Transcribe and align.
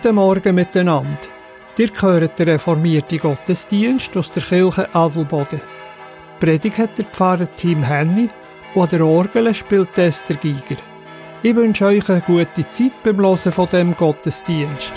Guten 0.00 0.14
Morgen 0.14 0.54
miteinander. 0.54 1.18
Ihr 1.76 1.90
hört 2.00 2.38
den 2.38 2.50
reformierten 2.50 3.18
Gottesdienst 3.18 4.16
aus 4.16 4.30
der 4.30 4.44
Kirche 4.44 4.88
Adelboden. 4.94 5.60
Predigt 6.38 6.78
hat 6.78 6.96
der 6.96 7.04
Pfarrer 7.06 7.48
Tim 7.56 7.82
Henny 7.82 8.28
und 8.74 8.92
der 8.92 9.04
Orgel 9.04 9.52
spielt 9.52 9.98
Esther 9.98 10.36
Giger. 10.36 10.80
Ich 11.42 11.56
wünsche 11.56 11.86
euch 11.86 12.08
eine 12.08 12.20
gute 12.20 12.70
Zeit 12.70 12.92
beim 13.02 13.18
Hören 13.18 13.50
von 13.50 13.68
dem 13.70 13.96
Gottesdienst. 13.96 14.92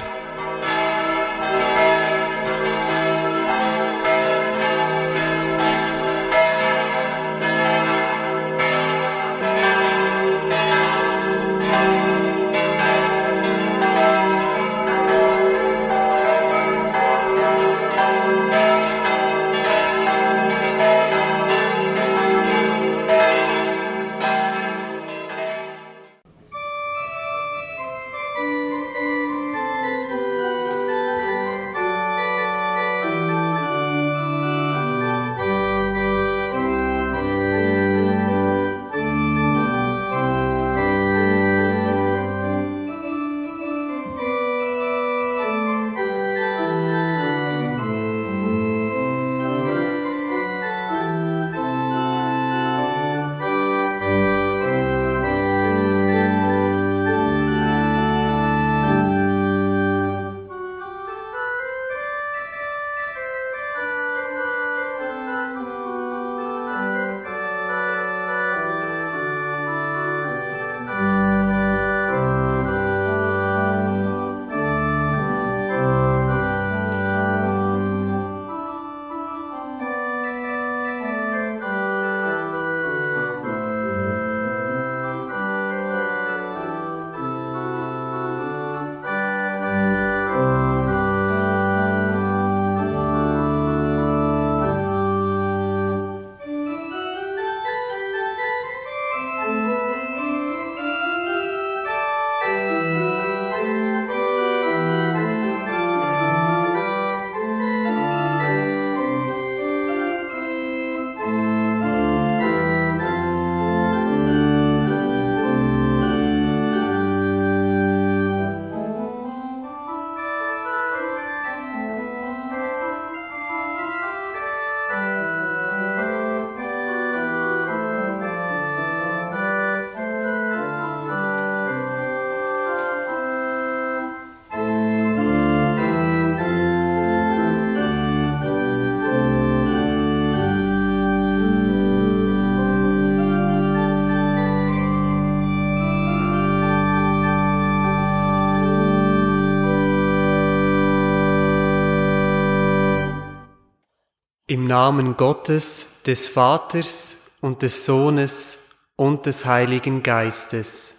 Namen 154.72 155.18
Gottes, 155.18 155.86
des 156.06 156.30
Vaters 156.30 157.18
und 157.42 157.62
des 157.62 157.86
Sohnes 157.86 158.58
und 158.96 159.26
des 159.26 159.46
Heiligen 159.46 160.02
Geistes. 160.02 160.96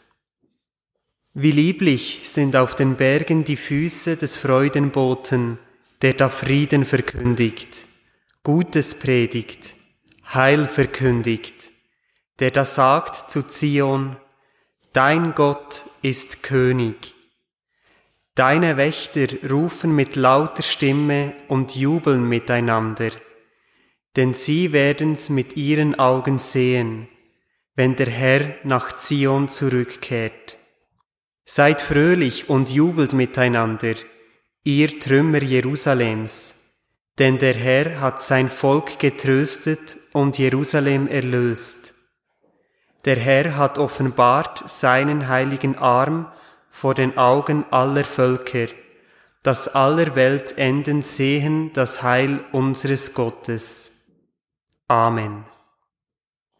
Wie 1.32 1.52
lieblich 1.52 2.20
sind 2.24 2.54
auf 2.54 2.74
den 2.74 2.96
Bergen 2.96 3.44
die 3.44 3.56
Füße 3.56 4.18
des 4.18 4.36
Freudenboten, 4.36 5.58
der 6.02 6.12
da 6.12 6.28
Frieden 6.28 6.84
verkündigt, 6.84 7.86
Gutes 8.42 8.94
predigt, 8.98 9.74
Heil 10.34 10.66
verkündigt, 10.66 11.72
der 12.40 12.50
da 12.50 12.66
sagt 12.66 13.30
zu 13.30 13.40
Zion, 13.40 14.16
Dein 14.92 15.34
Gott 15.34 15.84
ist 16.02 16.42
König. 16.42 17.14
Deine 18.34 18.76
Wächter 18.76 19.28
rufen 19.50 19.96
mit 19.96 20.14
lauter 20.14 20.62
Stimme 20.62 21.32
und 21.48 21.74
jubeln 21.74 22.28
miteinander 22.28 23.12
denn 24.16 24.34
sie 24.34 24.72
werden's 24.72 25.28
mit 25.28 25.56
ihren 25.56 25.98
Augen 25.98 26.38
sehen, 26.38 27.08
wenn 27.74 27.96
der 27.96 28.08
Herr 28.08 28.56
nach 28.64 28.92
Zion 28.96 29.48
zurückkehrt. 29.48 30.58
Seid 31.44 31.82
fröhlich 31.82 32.48
und 32.50 32.70
jubelt 32.70 33.14
miteinander, 33.14 33.94
ihr 34.64 35.00
Trümmer 35.00 35.42
Jerusalems, 35.42 36.62
denn 37.18 37.38
der 37.38 37.54
Herr 37.54 38.00
hat 38.00 38.22
sein 38.22 38.48
Volk 38.48 38.98
getröstet 38.98 39.98
und 40.12 40.38
Jerusalem 40.38 41.08
erlöst. 41.08 41.94
Der 43.04 43.16
Herr 43.16 43.56
hat 43.56 43.78
offenbart 43.78 44.68
seinen 44.70 45.28
heiligen 45.28 45.76
Arm 45.76 46.30
vor 46.70 46.94
den 46.94 47.18
Augen 47.18 47.64
aller 47.70 48.04
Völker, 48.04 48.68
dass 49.42 49.68
aller 49.68 50.14
Welt 50.14 50.56
Enden 50.56 51.02
sehen 51.02 51.72
das 51.72 52.02
Heil 52.02 52.44
unseres 52.52 53.12
Gottes. 53.12 53.91
Amen. 54.92 55.46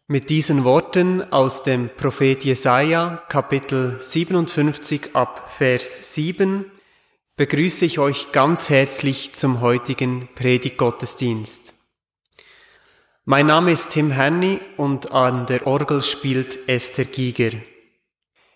Mit 0.07 0.31
diesen 0.31 0.63
Worten 0.63 1.21
aus 1.31 1.61
dem 1.61 1.91
Prophet 1.95 2.43
Jesaja, 2.43 3.21
Kapitel 3.29 3.97
57 4.01 5.15
ab 5.15 5.51
Vers 5.51 6.15
7, 6.15 6.65
begrüße 7.35 7.85
ich 7.85 7.99
euch 7.99 8.31
ganz 8.31 8.71
herzlich 8.71 9.33
zum 9.33 9.61
heutigen 9.61 10.29
Predigtgottesdienst. 10.33 11.75
Mein 13.23 13.45
Name 13.45 13.71
ist 13.71 13.91
Tim 13.91 14.09
Henny 14.09 14.59
und 14.77 15.11
an 15.11 15.45
der 15.45 15.67
Orgel 15.67 16.01
spielt 16.01 16.67
Esther 16.67 17.05
Giger. 17.05 17.51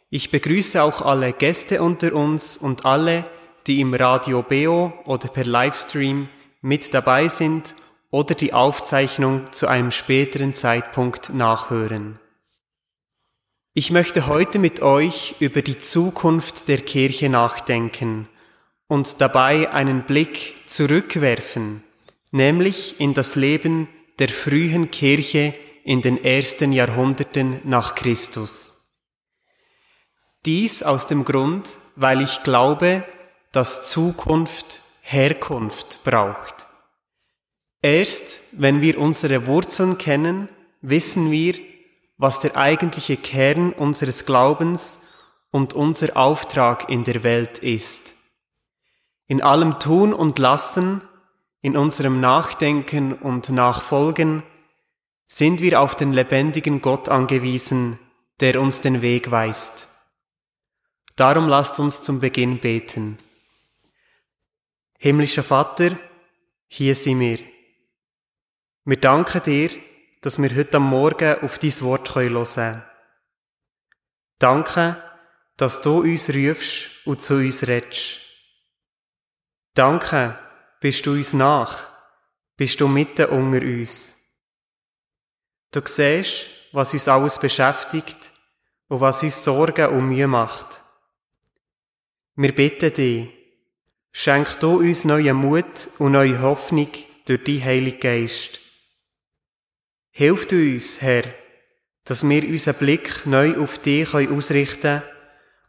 Ich 0.09 0.31
begrüße 0.31 0.81
auch 0.81 1.03
alle 1.03 1.33
Gäste 1.33 1.83
unter 1.83 2.15
uns 2.15 2.57
und 2.57 2.83
alle, 2.83 3.29
die 3.67 3.79
im 3.81 3.93
Radio 3.93 4.41
Beo 4.41 4.91
oder 5.05 5.27
per 5.27 5.45
Livestream 5.45 6.29
mit 6.61 6.95
dabei 6.95 7.27
sind 7.27 7.75
oder 8.09 8.35
die 8.35 8.53
Aufzeichnung 8.53 9.51
zu 9.51 9.67
einem 9.67 9.91
späteren 9.91 10.53
Zeitpunkt 10.53 11.29
nachhören. 11.29 12.19
Ich 13.73 13.91
möchte 13.91 14.27
heute 14.27 14.59
mit 14.59 14.81
euch 14.81 15.35
über 15.39 15.61
die 15.61 15.77
Zukunft 15.77 16.67
der 16.67 16.79
Kirche 16.79 17.29
nachdenken 17.29 18.27
und 18.87 19.21
dabei 19.21 19.71
einen 19.71 20.03
Blick 20.03 20.55
zurückwerfen, 20.67 21.83
nämlich 22.31 22.99
in 22.99 23.13
das 23.13 23.35
Leben 23.35 23.87
der 24.19 24.29
frühen 24.29 24.89
Kirche 24.89 25.53
in 25.83 26.01
den 26.01 26.23
ersten 26.23 26.71
Jahrhunderten 26.71 27.61
nach 27.65 27.95
Christus. 27.95 28.73
Dies 30.45 30.81
aus 30.81 31.07
dem 31.07 31.23
Grund, 31.23 31.69
weil 31.95 32.21
ich 32.21 32.43
glaube, 32.43 33.03
dass 33.51 33.89
Zukunft 33.89 34.81
Herkunft 35.01 36.03
braucht. 36.03 36.66
Erst 37.81 38.41
wenn 38.51 38.81
wir 38.81 38.97
unsere 38.97 39.47
Wurzeln 39.47 39.97
kennen, 39.97 40.49
wissen 40.81 41.31
wir, 41.31 41.55
was 42.17 42.39
der 42.39 42.57
eigentliche 42.57 43.17
Kern 43.17 43.71
unseres 43.73 44.25
Glaubens 44.25 44.99
und 45.51 45.73
unser 45.73 46.17
Auftrag 46.17 46.89
in 46.89 47.03
der 47.03 47.23
Welt 47.23 47.59
ist. 47.59 48.15
In 49.27 49.41
allem 49.41 49.79
Tun 49.79 50.13
und 50.13 50.39
Lassen, 50.39 51.01
in 51.61 51.77
unserem 51.77 52.19
Nachdenken 52.19 53.13
und 53.13 53.49
Nachfolgen, 53.49 54.43
sind 55.27 55.61
wir 55.61 55.81
auf 55.81 55.95
den 55.95 56.13
lebendigen 56.13 56.81
Gott 56.81 57.09
angewiesen, 57.09 57.99
der 58.39 58.59
uns 58.59 58.81
den 58.81 59.01
Weg 59.01 59.29
weist. 59.29 59.87
Darum 61.15 61.47
lasst 61.47 61.79
uns 61.79 62.01
zum 62.01 62.19
Beginn 62.19 62.59
beten. 62.59 63.17
Himmlischer 64.97 65.43
Vater, 65.43 65.97
hier 66.67 66.95
sind 66.95 67.19
wir. 67.19 67.39
Wir 68.89 68.95
danken 68.95 69.43
dir, 69.43 69.69
dass 70.21 70.41
wir 70.41 70.55
heute 70.55 70.77
am 70.77 70.89
Morgen 70.89 71.41
auf 71.41 71.59
dein 71.59 71.81
Wort 71.81 72.15
hören 72.15 72.45
können. 72.45 72.83
Danke, 74.39 75.03
dass 75.57 75.81
du 75.81 76.03
uns 76.03 76.29
rufst 76.29 76.87
und 77.03 77.21
zu 77.21 77.33
uns 77.33 77.67
redest. 77.67 78.21
Danke, 79.73 80.39
bist 80.79 81.05
du 81.05 81.11
uns 81.11 81.33
nach, 81.33 81.85
bist 82.55 82.79
du 82.79 82.87
mitten 82.87 83.25
unter 83.25 83.61
uns. 83.61 84.15
Du 85.71 85.81
siehst, 85.83 86.45
was 86.71 86.93
uns 86.93 87.09
alles 87.09 87.39
beschäftigt 87.39 88.31
und 88.87 89.01
was 89.01 89.21
uns 89.21 89.43
Sorgen 89.43 89.87
und 89.87 90.07
Mühe 90.07 90.27
macht. 90.27 90.81
Wir 92.35 92.55
bitten 92.55 92.93
dich, 92.93 93.27
schenk 94.13 94.61
du 94.61 94.77
uns 94.79 95.03
neuen 95.03 95.35
Mut 95.35 95.89
und 95.99 96.13
neue 96.13 96.41
Hoffnung 96.41 96.91
durch 97.25 97.43
die 97.43 97.61
Heilige 97.61 97.97
Geist. 97.97 98.61
Hilf 100.17 100.51
uns, 100.51 100.99
Herr, 100.99 101.25
dass 102.03 102.27
wir 102.27 102.41
unseren 102.41 102.73
Blick 102.73 103.27
neu 103.27 103.55
auf 103.59 103.77
dich 103.77 104.15
ausrichten 104.15 104.81
können 104.81 105.03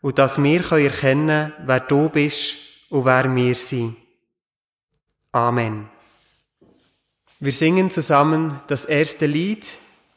und 0.00 0.18
dass 0.18 0.42
wir 0.42 0.72
erkennen 0.72 0.92
können, 1.28 1.52
wer 1.66 1.80
du 1.80 2.08
bist 2.08 2.56
und 2.88 3.04
wer 3.04 3.36
wir 3.36 3.54
sind. 3.54 3.94
Amen. 5.32 5.90
Wir 7.38 7.52
singen 7.52 7.90
zusammen 7.90 8.58
das 8.68 8.86
erste 8.86 9.26
Lied 9.26 9.66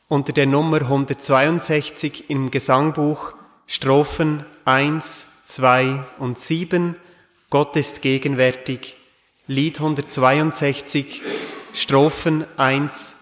unter 0.07 0.31
der 0.31 0.45
Nummer 0.45 0.77
162 0.77 2.29
im 2.29 2.51
Gesangbuch 2.51 3.33
Strophen 3.67 4.45
1, 4.63 5.27
2 5.43 6.05
und 6.19 6.39
7. 6.39 6.95
Gott 7.49 7.75
ist 7.75 8.01
gegenwärtig. 8.01 8.95
Lied 9.47 9.79
162, 9.81 11.21
Strophen 11.73 12.45
1, 12.55 13.09
2 13.09 13.20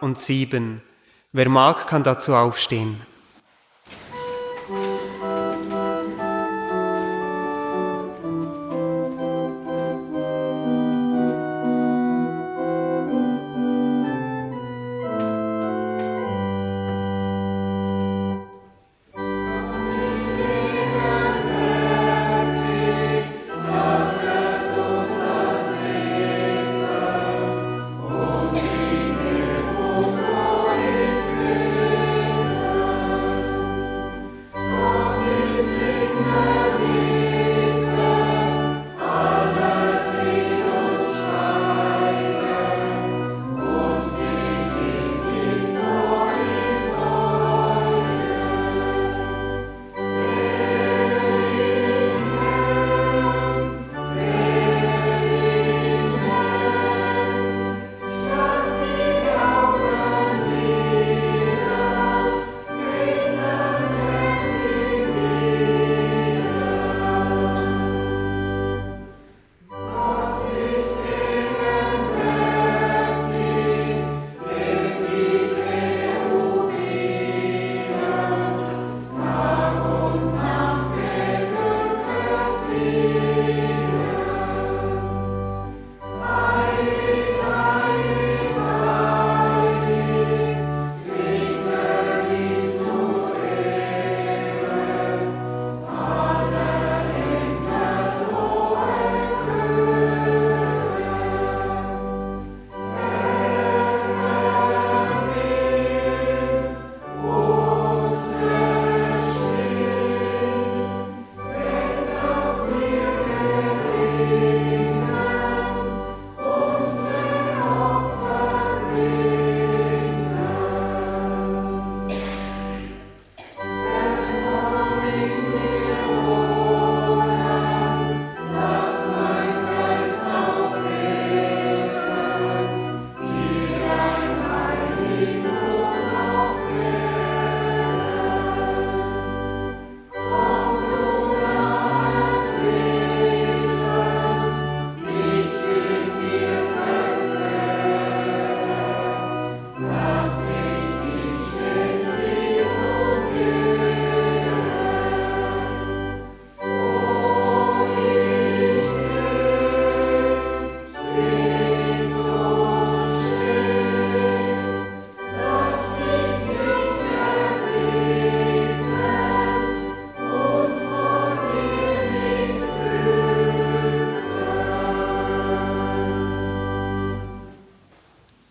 und 0.00 0.18
7. 0.18 0.82
Wer 1.32 1.48
mag, 1.48 1.86
kann 1.86 2.02
dazu 2.02 2.34
aufstehen. 2.34 3.00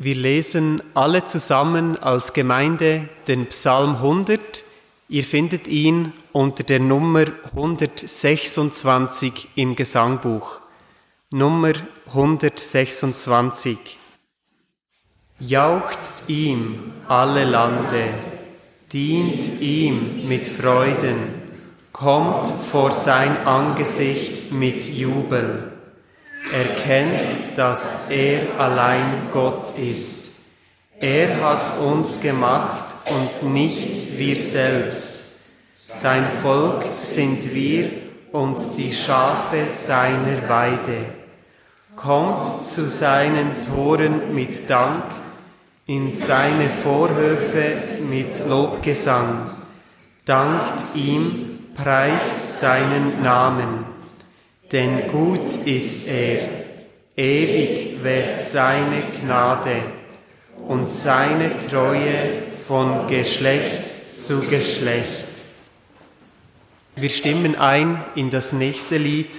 Wir 0.05 0.13
lesen 0.13 0.83
alle 0.93 1.25
zusammen 1.25 1.97
als 1.97 2.33
Gemeinde 2.33 3.09
den 3.27 3.47
Psalm 3.47 3.95
100. 3.95 4.39
Ihr 5.09 5.23
findet 5.23 5.67
ihn 5.67 6.13
unter 6.31 6.61
der 6.63 6.79
Nummer 6.79 7.25
126 7.55 9.47
im 9.55 9.75
Gesangbuch. 9.75 10.61
Nummer 11.31 11.73
126. 12.09 13.79
Jauchzt 15.39 16.25
ihm 16.27 16.93
alle 17.07 17.43
Lande, 17.45 18.09
dient 18.93 19.59
ihm 19.59 20.27
mit 20.27 20.45
Freuden, 20.45 21.33
kommt 21.93 22.53
vor 22.71 22.91
sein 22.91 23.47
Angesicht 23.47 24.51
mit 24.51 24.85
Jubel 24.87 25.74
erkennt, 26.53 27.57
dass 27.57 28.09
er 28.09 28.59
allein 28.59 29.29
Gott 29.31 29.73
ist. 29.77 30.29
Er 30.99 31.41
hat 31.41 31.79
uns 31.79 32.21
gemacht 32.21 32.95
und 33.09 33.53
nicht 33.53 34.17
wir 34.17 34.35
selbst. 34.35 35.23
Sein 35.87 36.25
Volk 36.41 36.83
sind 37.03 37.53
wir 37.53 37.89
und 38.31 38.59
die 38.77 38.93
Schafe 38.93 39.67
seiner 39.71 40.47
Weide. 40.49 41.05
Kommt 41.95 42.43
zu 42.67 42.89
seinen 42.89 43.61
Toren 43.63 44.33
mit 44.33 44.69
Dank, 44.69 45.05
in 45.85 46.13
seine 46.13 46.67
Vorhöfe 46.83 48.01
mit 48.09 48.47
Lobgesang. 48.47 49.49
Dankt 50.25 50.83
ihm, 50.95 51.59
preist 51.75 52.59
seinen 52.59 53.21
Namen. 53.21 53.84
Denn 54.75 55.07
gut 55.07 55.55
ist 55.65 56.05
er, 56.05 56.49
ewig 57.15 58.03
währt 58.03 58.43
seine 58.43 59.03
Gnade 59.21 59.77
und 60.67 60.91
seine 60.91 61.57
Treue 61.61 62.43
von 62.67 63.07
Geschlecht 63.07 64.19
zu 64.19 64.41
Geschlecht. 64.41 65.29
Wir 66.97 67.09
stimmen 67.09 67.57
ein 67.57 68.03
in 68.15 68.29
das 68.29 68.51
nächste 68.51 68.97
Lied. 68.97 69.31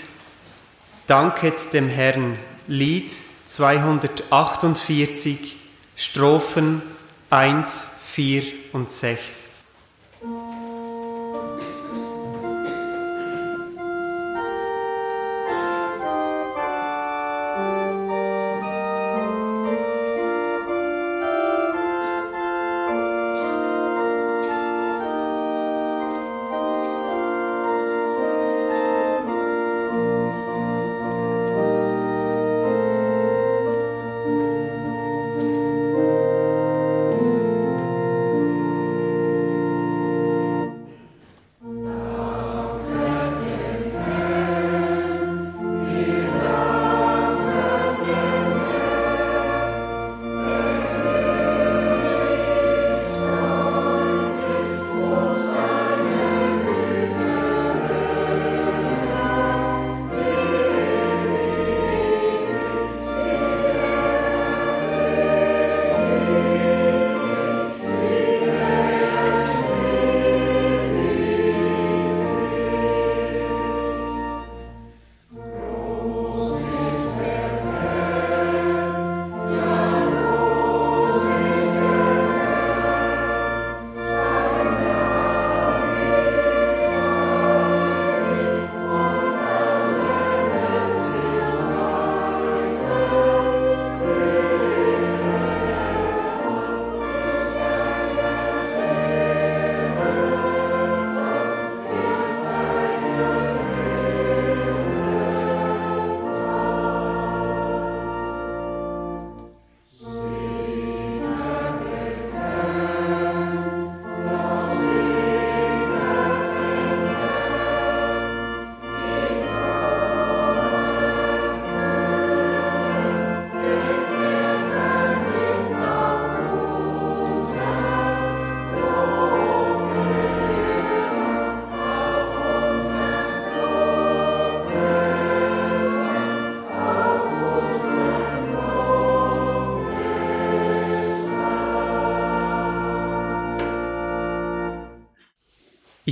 Danket 1.07 1.75
dem 1.75 1.91
Herrn, 1.91 2.39
Lied 2.67 3.13
248, 3.45 5.57
Strophen 5.97 6.81
1, 7.29 7.89
4 8.11 8.43
und 8.73 8.91
6. 8.91 9.46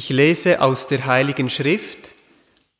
Ich 0.04 0.10
lese 0.10 0.60
aus 0.60 0.86
der 0.86 1.06
Heiligen 1.06 1.48
Schrift, 1.48 2.12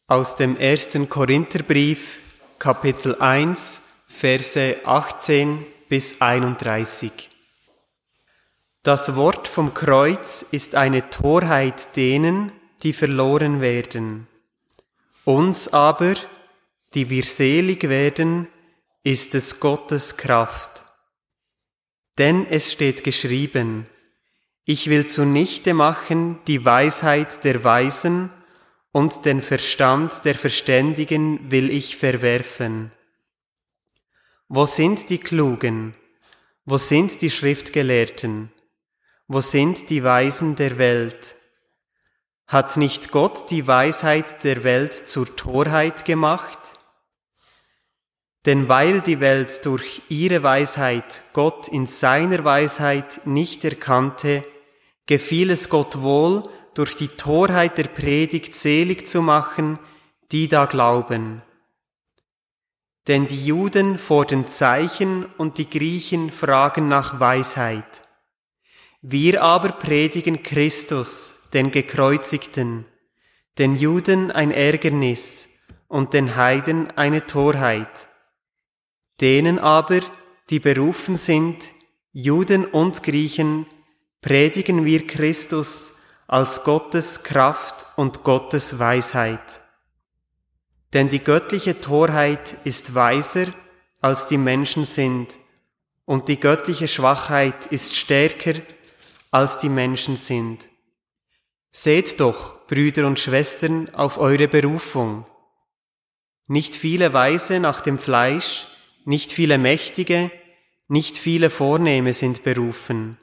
aus 0.09 0.37
dem 0.37 0.59
ersten 0.59 1.09
Korintherbrief, 1.09 2.21
Kapitel 2.59 3.15
1, 3.19 3.81
Verse 4.07 4.77
18 4.85 5.65
bis 5.89 6.21
31. 6.21 7.31
Das 8.83 9.17
Wort 9.17 9.49
vom 9.49 9.73
Kreuz 9.73 10.45
ist 10.51 10.75
eine 10.75 11.09
Torheit 11.09 11.97
denen, 11.97 12.53
die 12.83 12.93
verloren 12.93 13.63
werden. 13.63 14.27
Uns 15.25 15.73
aber, 15.73 16.17
die 16.93 17.09
wir 17.09 17.25
selig 17.25 17.89
werden, 17.89 18.49
ist 19.03 19.35
es 19.35 19.61
Gottes 19.61 20.19
Kraft. 20.19 20.85
Denn 22.19 22.47
es 22.51 22.71
steht 22.71 23.03
geschrieben, 23.03 23.87
ich 24.65 24.89
will 24.89 25.07
zunichte 25.07 25.75
machen 25.75 26.39
die 26.47 26.65
Weisheit 26.65 27.45
der 27.45 27.65
Weisen 27.65 28.31
und 28.93 29.25
den 29.25 29.43
Verstand 29.43 30.25
der 30.25 30.35
Verständigen 30.35 31.51
will 31.51 31.71
ich 31.71 31.97
verwerfen. 31.97 32.91
Wo 34.49 34.65
sind 34.67 35.11
die 35.11 35.19
Klugen? 35.19 35.95
Wo 36.65 36.79
sind 36.79 37.21
die 37.21 37.31
Schriftgelehrten? 37.31 38.53
Wo 39.27 39.41
sind 39.41 39.91
die 39.91 40.03
Weisen 40.03 40.57
der 40.57 40.79
Welt? 40.79 41.37
Hat 42.47 42.77
nicht 42.77 43.11
Gott 43.11 43.51
die 43.51 43.67
Weisheit 43.67 44.45
der 44.45 44.65
Welt 44.65 45.09
zur 45.09 45.35
Torheit 45.35 46.05
gemacht? 46.05 46.59
Denn 48.47 48.69
weil 48.69 49.01
die 49.01 49.21
Welt 49.21 49.65
durch 49.67 50.03
ihre 50.09 50.43
Weisheit 50.43 51.23
Gott 51.33 51.69
in 51.69 51.87
seiner 51.87 52.45
Weisheit 52.45 53.27
nicht 53.27 53.65
erkannte, 53.65 54.45
gefiel 55.07 55.51
es 55.51 55.69
Gott 55.69 56.03
wohl, 56.03 56.43
durch 56.75 56.97
die 56.97 57.09
Torheit 57.09 57.79
der 57.79 57.85
Predigt 57.85 58.55
selig 58.55 59.07
zu 59.07 59.23
machen, 59.23 59.79
die 60.33 60.49
da 60.49 60.67
glauben. 60.67 61.43
Denn 63.07 63.27
die 63.27 63.45
Juden 63.45 63.99
fordern 63.99 64.49
Zeichen 64.49 65.27
und 65.37 65.59
die 65.59 65.69
Griechen 65.69 66.31
fragen 66.31 66.89
nach 66.89 67.21
Weisheit. 67.21 68.03
Wir 69.03 69.43
aber 69.43 69.73
predigen 69.73 70.43
Christus, 70.43 71.49
den 71.53 71.71
Gekreuzigten, 71.71 72.87
den 73.59 73.77
Juden 73.77 74.31
ein 74.33 74.51
Ärgernis 74.51 75.49
und 75.87 76.15
den 76.15 76.35
Heiden 76.35 76.91
eine 76.93 77.27
Torheit. 77.27 78.09
Denen 79.21 79.59
aber, 79.59 80.01
die 80.51 80.59
berufen 80.59 81.19
sind, 81.19 81.73
Juden 82.13 82.65
und 82.65 83.03
Griechen, 83.03 83.67
predigen 84.25 84.87
wir 84.87 85.07
Christus 85.07 85.97
als 86.27 86.65
Gottes 86.65 87.25
Kraft 87.25 87.85
und 87.95 88.25
Gottes 88.25 88.79
Weisheit. 88.79 89.61
Denn 90.95 91.11
die 91.11 91.23
göttliche 91.23 91.79
Torheit 91.79 92.57
ist 92.65 92.95
weiser, 92.95 93.49
als 94.01 94.27
die 94.27 94.39
Menschen 94.39 94.87
sind, 94.87 95.39
und 96.07 96.29
die 96.29 96.41
göttliche 96.41 96.89
Schwachheit 96.89 97.67
ist 97.67 97.95
stärker, 97.95 98.55
als 99.31 99.59
die 99.59 99.69
Menschen 99.69 100.17
sind. 100.17 100.71
Seht 101.71 102.19
doch, 102.19 102.67
Brüder 102.67 103.07
und 103.07 103.21
Schwestern, 103.21 103.95
auf 103.95 104.17
eure 104.17 104.49
Berufung. 104.49 105.27
Nicht 106.47 106.77
viele 106.77 107.13
Weise 107.13 107.61
nach 107.61 107.83
dem 107.83 107.99
Fleisch, 107.99 108.69
nicht 109.05 109.33
viele 109.33 109.59
Mächtige, 109.59 110.31
nicht 110.89 111.19
viele 111.19 111.51
Vornehme 111.51 112.15
sind 112.15 112.43
berufen 112.43 113.19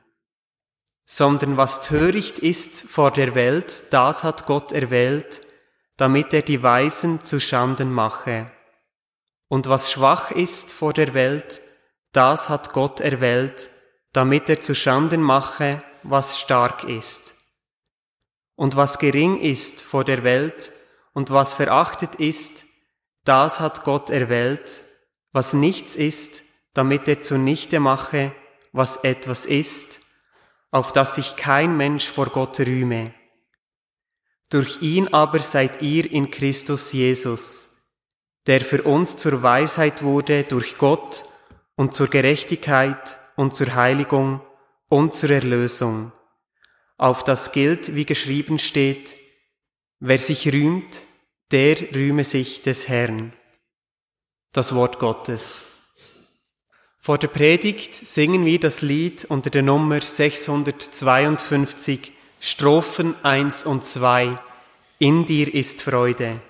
sondern 1.13 1.57
was 1.57 1.81
töricht 1.81 2.39
ist 2.39 2.83
vor 2.83 3.11
der 3.11 3.35
Welt, 3.35 3.83
das 3.89 4.23
hat 4.23 4.45
Gott 4.45 4.71
erwählt, 4.71 5.41
damit 5.97 6.33
er 6.33 6.41
die 6.41 6.63
Weisen 6.63 7.21
zu 7.21 7.41
Schanden 7.41 7.91
mache. 7.91 8.49
Und 9.49 9.67
was 9.67 9.91
schwach 9.91 10.31
ist 10.31 10.71
vor 10.71 10.93
der 10.93 11.13
Welt, 11.13 11.59
das 12.13 12.47
hat 12.47 12.71
Gott 12.71 13.01
erwählt, 13.01 13.69
damit 14.13 14.47
er 14.47 14.61
zu 14.61 14.73
Schanden 14.73 15.21
mache, 15.21 15.83
was 16.03 16.39
stark 16.39 16.85
ist. 16.85 17.35
Und 18.55 18.77
was 18.77 18.97
gering 18.97 19.37
ist 19.37 19.81
vor 19.81 20.05
der 20.05 20.23
Welt 20.23 20.71
und 21.11 21.29
was 21.29 21.51
verachtet 21.51 22.15
ist, 22.15 22.63
das 23.25 23.59
hat 23.59 23.83
Gott 23.83 24.09
erwählt, 24.11 24.85
was 25.33 25.51
nichts 25.51 25.97
ist, 25.97 26.45
damit 26.73 27.09
er 27.09 27.21
zunichte 27.21 27.81
mache, 27.81 28.31
was 28.71 29.03
etwas 29.03 29.45
ist, 29.45 30.00
auf 30.71 30.93
das 30.93 31.15
sich 31.15 31.35
kein 31.35 31.75
Mensch 31.77 32.07
vor 32.07 32.27
Gott 32.27 32.59
rühme. 32.59 33.13
Durch 34.49 34.81
ihn 34.81 35.09
aber 35.09 35.39
seid 35.39 35.81
ihr 35.81 36.11
in 36.11 36.31
Christus 36.31 36.91
Jesus, 36.93 37.69
der 38.47 38.61
für 38.61 38.83
uns 38.83 39.17
zur 39.17 39.43
Weisheit 39.43 40.03
wurde 40.03 40.43
durch 40.43 40.77
Gott 40.77 41.25
und 41.75 41.93
zur 41.93 42.07
Gerechtigkeit 42.07 43.19
und 43.35 43.53
zur 43.53 43.75
Heiligung 43.75 44.41
und 44.89 45.15
zur 45.15 45.31
Erlösung. 45.31 46.11
Auf 46.97 47.23
das 47.23 47.51
gilt, 47.51 47.95
wie 47.95 48.05
geschrieben 48.05 48.59
steht, 48.59 49.17
wer 49.99 50.17
sich 50.17 50.51
rühmt, 50.51 51.03
der 51.51 51.93
rühme 51.93 52.23
sich 52.23 52.61
des 52.61 52.87
Herrn. 52.87 53.33
Das 54.53 54.75
Wort 54.75 54.99
Gottes. 54.99 55.61
Vor 57.03 57.17
der 57.17 57.29
Predigt 57.29 57.95
singen 57.95 58.45
wir 58.45 58.59
das 58.59 58.83
Lied 58.83 59.25
unter 59.25 59.49
der 59.49 59.63
Nummer 59.63 60.01
652 60.01 62.11
Strophen 62.39 63.15
1 63.23 63.65
und 63.65 63.83
2. 63.83 64.37
In 64.99 65.25
dir 65.25 65.51
ist 65.51 65.81
Freude. 65.81 66.41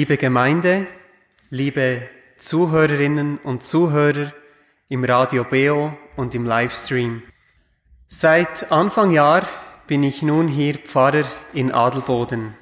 Liebe 0.00 0.16
Gemeinde, 0.16 0.86
liebe 1.50 2.00
Zuhörerinnen 2.38 3.36
und 3.36 3.62
Zuhörer 3.62 4.32
im 4.88 5.04
Radio 5.04 5.44
Beo 5.44 5.94
und 6.16 6.34
im 6.34 6.46
Livestream. 6.46 7.22
Seit 8.08 8.72
Anfang 8.72 9.10
Jahr 9.10 9.46
bin 9.86 10.02
ich 10.02 10.22
nun 10.22 10.48
hier 10.48 10.76
Pfarrer 10.78 11.26
in 11.52 11.70
Adelboden. 11.70 12.54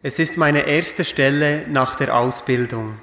Es 0.00 0.18
ist 0.18 0.38
meine 0.38 0.62
erste 0.62 1.04
Stelle 1.04 1.66
nach 1.68 1.96
der 1.96 2.16
Ausbildung. 2.16 2.96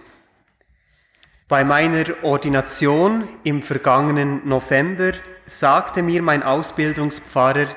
Bei 1.48 1.64
meiner 1.64 2.06
Ordination 2.24 3.28
im 3.44 3.62
vergangenen 3.62 4.42
November 4.50 5.12
sagte 5.46 6.02
mir 6.02 6.24
mein 6.24 6.42
Ausbildungspfarrer, 6.42 7.68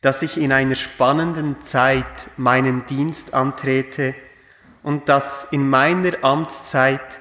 dass 0.00 0.22
ich 0.22 0.38
in 0.38 0.52
einer 0.52 0.74
spannenden 0.74 1.60
Zeit 1.60 2.30
meinen 2.36 2.84
Dienst 2.86 3.32
antrete 3.32 4.16
und 4.82 5.08
dass 5.08 5.44
in 5.50 5.68
meiner 5.68 6.22
Amtszeit 6.22 7.20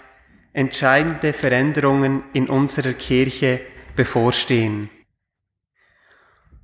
entscheidende 0.54 1.34
Veränderungen 1.34 2.24
in 2.34 2.50
unserer 2.50 2.94
Kirche 2.94 3.62
bevorstehen. 3.96 4.90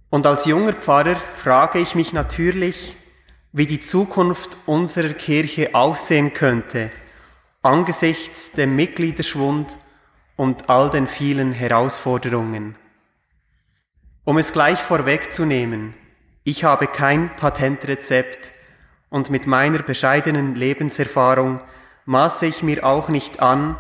Und 0.10 0.26
als 0.26 0.46
junger 0.46 0.74
Pfarrer 0.74 1.16
frage 1.36 1.80
ich 1.80 1.96
mich 1.96 2.14
natürlich, 2.14 2.96
wie 3.52 3.66
die 3.66 3.80
Zukunft 3.80 4.58
unserer 4.66 5.14
Kirche 5.14 5.74
aussehen 5.74 6.34
könnte, 6.34 6.92
angesichts 7.62 8.52
dem 8.52 8.76
Mitgliederschwund 8.76 9.80
und 10.36 10.70
all 10.70 10.90
den 10.90 11.08
vielen 11.08 11.52
Herausforderungen. 11.52 12.76
Um 14.24 14.38
es 14.38 14.52
gleich 14.52 14.80
vorwegzunehmen, 14.80 15.94
ich 16.44 16.64
habe 16.64 16.88
kein 16.88 17.36
Patentrezept 17.36 18.54
und 19.10 19.30
mit 19.30 19.48
meiner 19.48 19.80
bescheidenen 19.80 20.56
Lebenserfahrung 20.56 21.62
maße 22.06 22.46
ich 22.46 22.64
mir 22.64 22.86
auch 22.86 23.10
nicht 23.10 23.40
an, 23.40 23.78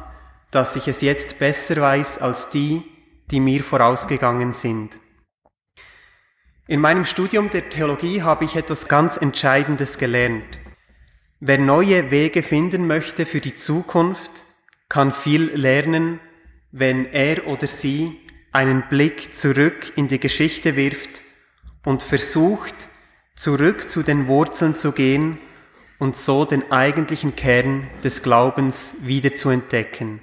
dass 0.51 0.75
ich 0.75 0.87
es 0.87 1.01
jetzt 1.01 1.39
besser 1.39 1.81
weiß 1.81 2.19
als 2.19 2.49
die, 2.49 2.83
die 3.31 3.39
mir 3.39 3.63
vorausgegangen 3.63 4.53
sind. 4.53 4.99
In 6.67 6.81
meinem 6.81 7.05
Studium 7.05 7.49
der 7.49 7.69
Theologie 7.69 8.21
habe 8.23 8.45
ich 8.45 8.55
etwas 8.55 8.87
ganz 8.87 9.17
Entscheidendes 9.17 9.97
gelernt. 9.97 10.59
Wer 11.39 11.59
neue 11.59 12.11
Wege 12.11 12.43
finden 12.43 12.87
möchte 12.87 13.25
für 13.25 13.39
die 13.39 13.55
Zukunft, 13.55 14.45
kann 14.89 15.13
viel 15.13 15.51
lernen, 15.53 16.19
wenn 16.71 17.05
er 17.05 17.47
oder 17.47 17.67
sie 17.67 18.19
einen 18.51 18.87
Blick 18.89 19.35
zurück 19.35 19.93
in 19.95 20.07
die 20.07 20.19
Geschichte 20.19 20.75
wirft 20.75 21.21
und 21.85 22.03
versucht, 22.03 22.89
zurück 23.37 23.89
zu 23.89 24.01
den 24.01 24.27
Wurzeln 24.27 24.75
zu 24.75 24.91
gehen 24.91 25.37
und 25.99 26.17
so 26.17 26.43
den 26.43 26.71
eigentlichen 26.71 27.35
Kern 27.35 27.87
des 28.03 28.23
Glaubens 28.23 28.95
wieder 29.01 29.35
zu 29.35 29.49
entdecken. 29.49 30.21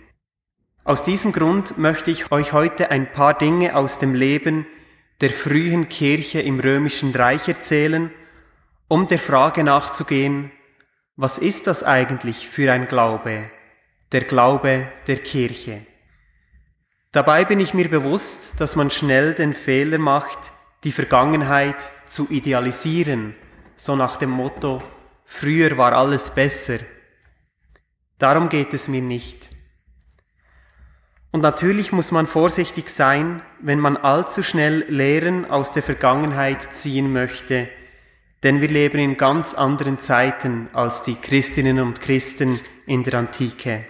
Aus 0.83 1.03
diesem 1.03 1.33
Grund 1.33 1.79
möchte 1.79 2.11
ich 2.11 2.33
euch 2.33 2.53
heute 2.53 2.91
ein 2.91 3.11
paar 3.11 3.33
Dinge 3.33 3.77
aus 3.77 3.99
dem 3.99 4.15
Leben 4.15 4.67
der 5.21 5.31
frühen 5.31 5.89
Kirche 5.89 6.41
im 6.43 6.59
römischen 6.61 7.15
Reich 7.15 7.49
erzählen, 7.49 8.11
um 8.89 9.07
der 9.07 9.21
Frage 9.21 9.65
nachzugehen, 9.65 10.51
was 11.17 11.39
ist 11.39 11.69
das 11.69 11.85
eigentlich 11.85 12.49
für 12.49 12.73
ein 12.73 12.89
Glaube, 12.89 13.49
der 14.11 14.23
Glaube 14.23 14.89
der 15.07 15.19
Kirche? 15.19 15.87
Dabei 17.13 17.45
bin 17.45 17.61
ich 17.61 17.75
mir 17.75 17.89
bewusst, 17.89 18.61
dass 18.61 18.75
man 18.75 18.91
schnell 18.91 19.35
den 19.35 19.55
Fehler 19.55 19.99
macht, 19.99 20.53
die 20.85 20.93
Vergangenheit 20.93 21.91
zu 22.07 22.29
idealisieren, 22.31 23.35
so 23.75 23.97
nach 23.97 24.17
dem 24.17 24.31
Motto, 24.31 24.83
früher 25.25 25.77
war 25.77 25.95
alles 25.95 26.31
besser. 26.31 26.79
Darum 28.19 28.49
geht 28.49 28.73
es 28.75 28.87
mir 28.89 29.03
nicht. 29.03 29.51
Und 31.33 31.41
natürlich 31.41 31.91
muss 31.91 32.13
man 32.13 32.29
vorsichtig 32.29 32.91
sein, 32.91 33.43
wenn 33.61 33.81
man 33.81 33.97
allzu 33.97 34.45
schnell 34.45 34.85
Lehren 34.89 35.51
aus 35.51 35.73
der 35.73 35.83
Vergangenheit 35.83 36.73
ziehen 36.73 37.13
möchte, 37.13 37.69
denn 38.45 38.61
wir 38.61 38.69
leben 38.69 38.99
in 38.99 39.17
ganz 39.17 39.55
anderen 39.55 39.99
Zeiten 39.99 40.69
als 40.75 41.03
die 41.03 41.17
Christinnen 41.17 41.81
und 41.81 42.01
Christen 42.01 42.61
in 42.87 43.03
der 43.03 43.15
Antike. 43.15 43.85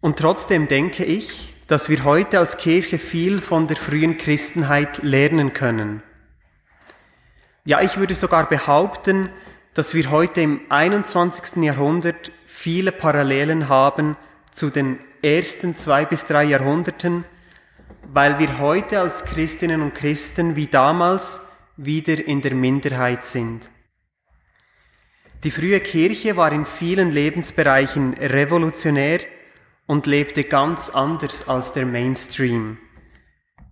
Und 0.00 0.18
trotzdem 0.18 0.66
denke 0.66 1.04
ich, 1.04 1.54
dass 1.72 1.88
wir 1.88 2.04
heute 2.04 2.38
als 2.38 2.58
Kirche 2.58 2.98
viel 2.98 3.40
von 3.40 3.66
der 3.66 3.78
frühen 3.78 4.18
Christenheit 4.18 5.02
lernen 5.02 5.54
können. 5.54 6.02
Ja, 7.64 7.80
ich 7.80 7.96
würde 7.96 8.14
sogar 8.14 8.46
behaupten, 8.46 9.30
dass 9.72 9.94
wir 9.94 10.10
heute 10.10 10.42
im 10.42 10.60
21. 10.68 11.62
Jahrhundert 11.62 12.30
viele 12.44 12.92
Parallelen 12.92 13.70
haben 13.70 14.18
zu 14.50 14.68
den 14.68 14.98
ersten 15.22 15.74
zwei 15.74 16.04
bis 16.04 16.26
drei 16.26 16.44
Jahrhunderten, 16.44 17.24
weil 18.02 18.38
wir 18.38 18.58
heute 18.58 19.00
als 19.00 19.24
Christinnen 19.24 19.80
und 19.80 19.94
Christen 19.94 20.56
wie 20.56 20.66
damals 20.66 21.40
wieder 21.78 22.22
in 22.22 22.42
der 22.42 22.54
Minderheit 22.54 23.24
sind. 23.24 23.70
Die 25.42 25.50
frühe 25.50 25.80
Kirche 25.80 26.36
war 26.36 26.52
in 26.52 26.66
vielen 26.66 27.12
Lebensbereichen 27.12 28.12
revolutionär 28.12 29.20
und 29.86 30.06
lebte 30.06 30.44
ganz 30.44 30.90
anders 30.90 31.48
als 31.48 31.72
der 31.72 31.86
Mainstream. 31.86 32.78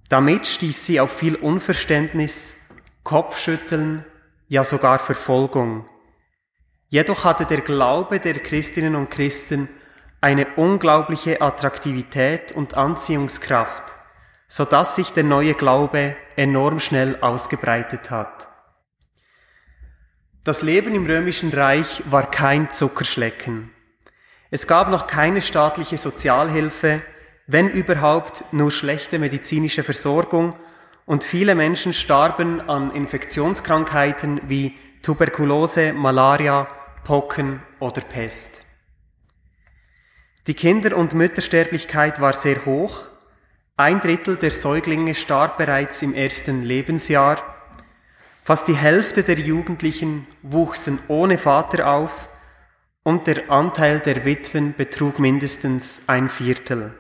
Damit 0.09 0.47
stieß 0.47 0.87
sie 0.87 1.01
auf 1.01 1.13
viel 1.13 1.37
Unverständnis, 1.37 2.57
Kopfschütteln, 3.05 4.05
ja 4.49 4.65
sogar 4.65 4.99
Verfolgung. 4.99 5.89
Jedoch 6.89 7.25
hatte 7.25 7.47
der 7.47 7.61
Glaube 7.61 8.19
der 8.19 8.35
Christinnen 8.35 8.97
und 8.97 9.11
Christen 9.11 9.69
eine 10.21 10.47
unglaubliche 10.57 11.41
Attraktivität 11.41 12.53
und 12.53 12.77
Anziehungskraft, 12.77 13.95
so 14.49 14.65
dass 14.65 14.97
sich 14.97 15.13
der 15.13 15.25
neue 15.25 15.55
Glaube 15.55 16.17
enorm 16.37 16.81
schnell 16.81 17.17
ausgebreitet 17.21 18.11
hat. 18.11 18.49
Das 20.43 20.63
Leben 20.63 20.95
im 20.95 21.07
römischen 21.07 21.53
Reich 21.53 22.03
war 22.11 22.31
kein 22.31 22.71
Zuckerschlecken. 22.71 23.71
Es 24.51 24.67
gab 24.67 24.91
noch 24.91 25.07
keine 25.07 25.43
staatliche 25.43 25.97
Sozialhilfe, 25.97 27.03
wenn 27.47 27.69
überhaupt 27.69 28.45
nur 28.53 28.71
schlechte 28.71 29.19
medizinische 29.19 29.85
Versorgung 29.85 30.57
und 31.07 31.25
viele 31.25 31.55
Menschen 31.55 31.93
starben 31.93 32.61
an 32.69 32.93
Infektionskrankheiten 32.93 34.41
wie 34.49 34.77
Tuberkulose, 35.03 35.93
Malaria, 35.93 36.69
Pocken 37.05 37.63
oder 37.79 38.01
Pest. 38.01 38.63
Die 40.47 40.55
Kinder- 40.55 40.97
und 40.97 41.15
Müttersterblichkeit 41.15 42.21
war 42.21 42.33
sehr 42.33 42.65
hoch. 42.65 43.05
Ein 43.77 44.01
Drittel 44.01 44.37
der 44.37 44.51
Säuglinge 44.51 45.15
starb 45.15 45.59
bereits 45.59 46.03
im 46.03 46.13
ersten 46.13 46.63
Lebensjahr. 46.63 47.43
Fast 48.43 48.67
die 48.67 48.77
Hälfte 48.77 49.23
der 49.23 49.39
Jugendlichen 49.39 50.27
wuchsen 50.43 50.99
ohne 51.09 51.39
Vater 51.39 51.89
auf 51.89 52.30
und 53.03 53.27
der 53.27 53.51
Anteil 53.51 54.01
der 54.01 54.25
Witwen 54.25 54.75
betrug 54.75 55.19
mindestens 55.19 56.03
ein 56.07 56.29
Viertel. 56.29 56.95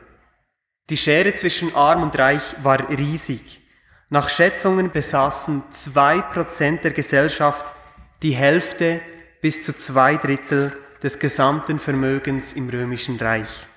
Die 0.88 0.96
Schere 0.96 1.34
zwischen 1.34 1.74
arm 1.74 2.02
und 2.02 2.18
reich 2.18 2.56
war 2.62 2.88
riesig. 2.88 3.60
Nach 4.08 4.28
Schätzungen 4.28 4.90
besaßen 4.90 5.62
zwei 5.70 6.20
Prozent 6.20 6.84
der 6.84 6.92
Gesellschaft 6.92 7.74
die 8.22 8.32
Hälfte 8.32 9.00
bis 9.40 9.62
zu 9.62 9.72
zwei 9.72 10.16
Drittel 10.16 10.76
des 11.02 11.18
gesamten 11.18 11.78
Vermögens 11.78 12.52
im 12.52 12.68
römischen 12.68 13.18
Reich. 13.18 13.68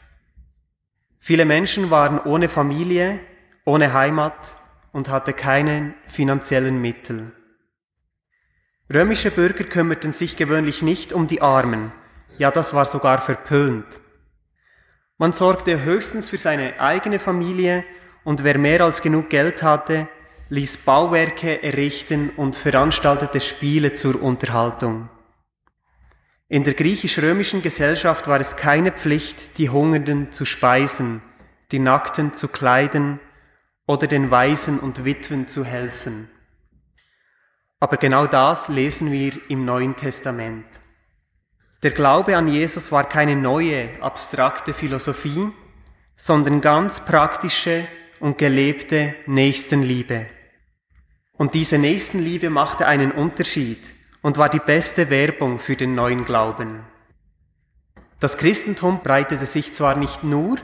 Viele 1.20 1.46
Menschen 1.46 1.90
waren 1.92 2.20
ohne 2.20 2.50
Familie, 2.50 3.20
ohne 3.64 3.94
Heimat 3.94 4.58
und 4.92 5.10
hatte 5.10 5.34
keine 5.34 5.94
finanziellen 6.08 6.82
Mittel. 6.82 7.32
Römische 8.94 9.32
Bürger 9.32 9.64
kümmerten 9.64 10.12
sich 10.12 10.36
gewöhnlich 10.36 10.82
nicht 10.82 11.14
um 11.14 11.28
die 11.28 11.42
Armen, 11.42 11.94
ja, 12.38 12.52
das 12.52 12.74
war 12.74 12.86
sogar 12.86 13.20
verpönt. 13.20 14.00
Man 15.18 15.34
sorgte 15.34 15.84
höchstens 15.84 16.30
für 16.30 16.38
seine 16.38 16.80
eigene 16.80 17.20
Familie 17.20 17.86
und 18.24 18.44
wer 18.44 18.58
mehr 18.58 18.82
als 18.82 19.02
genug 19.02 19.30
Geld 19.30 19.64
hatte, 19.64 20.08
ließ 20.50 20.78
Bauwerke 20.80 21.64
errichten 21.64 22.32
und 22.36 22.56
veranstaltete 22.56 23.40
Spiele 23.40 23.94
zur 23.94 24.22
Unterhaltung. 24.22 25.10
In 26.48 26.64
der 26.64 26.74
griechisch-römischen 26.74 27.62
Gesellschaft 27.62 28.28
war 28.28 28.40
es 28.40 28.56
keine 28.56 28.92
Pflicht, 28.92 29.58
die 29.58 29.70
Hungernden 29.70 30.32
zu 30.32 30.46
speisen, 30.46 31.22
die 31.72 31.80
Nackten 31.80 32.34
zu 32.34 32.48
kleiden 32.48 33.20
oder 33.88 34.08
den 34.08 34.30
Waisen 34.30 34.80
und 34.80 35.06
Witwen 35.06 35.48
zu 35.48 35.66
helfen. 35.66 36.30
Aber 37.80 37.98
genau 37.98 38.28
das 38.28 38.68
lesen 38.70 39.12
wir 39.12 39.34
im 39.50 39.66
Neuen 39.66 39.96
Testament. 39.96 40.83
Der 41.84 41.92
Glaube 41.92 42.38
an 42.38 42.48
Jesus 42.48 42.94
war 42.94 43.04
keine 43.04 43.36
neue, 43.36 43.90
abstrakte 44.02 44.74
Philosophie, 44.74 45.52
sondern 46.16 46.62
ganz 46.62 47.02
praktische 47.02 47.86
und 48.22 48.38
gelebte 48.38 49.16
Nächstenliebe. 49.26 50.28
Und 51.34 51.56
diese 51.56 51.78
Nächstenliebe 51.78 52.50
machte 52.50 52.88
einen 52.88 53.12
Unterschied 53.12 53.94
und 54.22 54.38
war 54.38 54.48
die 54.48 54.62
beste 54.62 55.10
Werbung 55.10 55.60
für 55.60 55.76
den 55.76 55.94
neuen 55.94 56.24
Glauben. 56.24 56.86
Das 58.22 58.38
Christentum 58.38 59.02
breitete 59.04 59.46
sich 59.46 59.74
zwar 59.74 59.98
nicht 59.98 60.24
nur, 60.24 60.56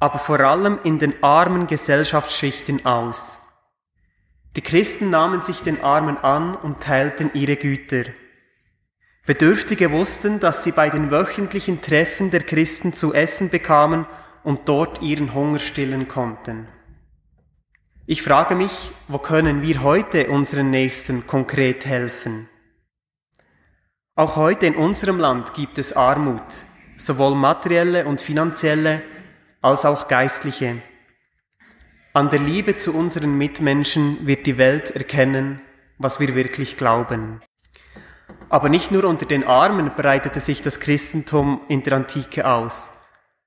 aber 0.00 0.18
vor 0.18 0.40
allem 0.40 0.78
in 0.84 0.98
den 0.98 1.22
armen 1.22 1.66
Gesellschaftsschichten 1.66 2.86
aus. 2.86 3.38
Die 4.56 4.62
Christen 4.62 5.10
nahmen 5.10 5.42
sich 5.42 5.60
den 5.60 5.82
Armen 5.82 6.16
an 6.16 6.56
und 6.56 6.82
teilten 6.82 7.30
ihre 7.34 7.56
Güter. 7.56 8.04
Bedürftige 9.24 9.92
wussten, 9.92 10.40
dass 10.40 10.64
sie 10.64 10.72
bei 10.72 10.90
den 10.90 11.12
wöchentlichen 11.12 11.80
Treffen 11.80 12.30
der 12.30 12.40
Christen 12.40 12.92
zu 12.92 13.14
essen 13.14 13.50
bekamen 13.50 14.04
und 14.42 14.68
dort 14.68 15.00
ihren 15.00 15.32
Hunger 15.32 15.60
stillen 15.60 16.08
konnten. 16.08 16.66
Ich 18.04 18.22
frage 18.22 18.56
mich, 18.56 18.90
wo 19.06 19.18
können 19.18 19.62
wir 19.62 19.82
heute 19.82 20.28
unseren 20.28 20.70
Nächsten 20.70 21.24
konkret 21.28 21.86
helfen? 21.86 22.48
Auch 24.16 24.34
heute 24.34 24.66
in 24.66 24.74
unserem 24.74 25.20
Land 25.20 25.54
gibt 25.54 25.78
es 25.78 25.92
Armut, 25.92 26.66
sowohl 26.96 27.36
materielle 27.36 28.06
und 28.06 28.20
finanzielle 28.20 29.02
als 29.60 29.84
auch 29.84 30.08
geistliche. 30.08 30.82
An 32.12 32.28
der 32.28 32.40
Liebe 32.40 32.74
zu 32.74 32.92
unseren 32.92 33.38
Mitmenschen 33.38 34.26
wird 34.26 34.46
die 34.46 34.58
Welt 34.58 34.90
erkennen, 34.90 35.60
was 35.96 36.18
wir 36.18 36.34
wirklich 36.34 36.76
glauben. 36.76 37.40
Aber 38.52 38.68
nicht 38.68 38.90
nur 38.90 39.04
unter 39.04 39.24
den 39.24 39.44
Armen 39.44 39.92
breitete 39.96 40.38
sich 40.38 40.60
das 40.60 40.78
Christentum 40.78 41.62
in 41.68 41.82
der 41.84 41.94
Antike 41.94 42.46
aus, 42.46 42.90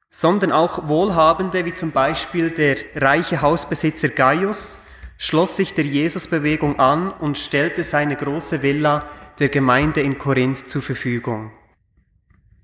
sondern 0.10 0.52
auch 0.52 0.88
Wohlhabende, 0.88 1.64
wie 1.64 1.76
zum 1.76 1.92
Beispiel 1.92 2.50
der 2.50 2.78
reiche 2.96 3.44
Hausbesitzer 3.44 4.10
Gaius, 4.10 4.80
schloss 5.20 5.58
sich 5.58 5.76
der 5.76 5.86
Jesusbewegung 5.86 6.80
an 6.80 7.12
und 7.12 7.38
stellte 7.38 7.84
seine 7.84 8.16
große 8.16 8.64
Villa 8.64 9.06
der 9.38 9.50
Gemeinde 9.50 10.02
in 10.02 10.18
Korinth 10.18 10.68
zur 10.68 10.82
Verfügung. 10.82 11.52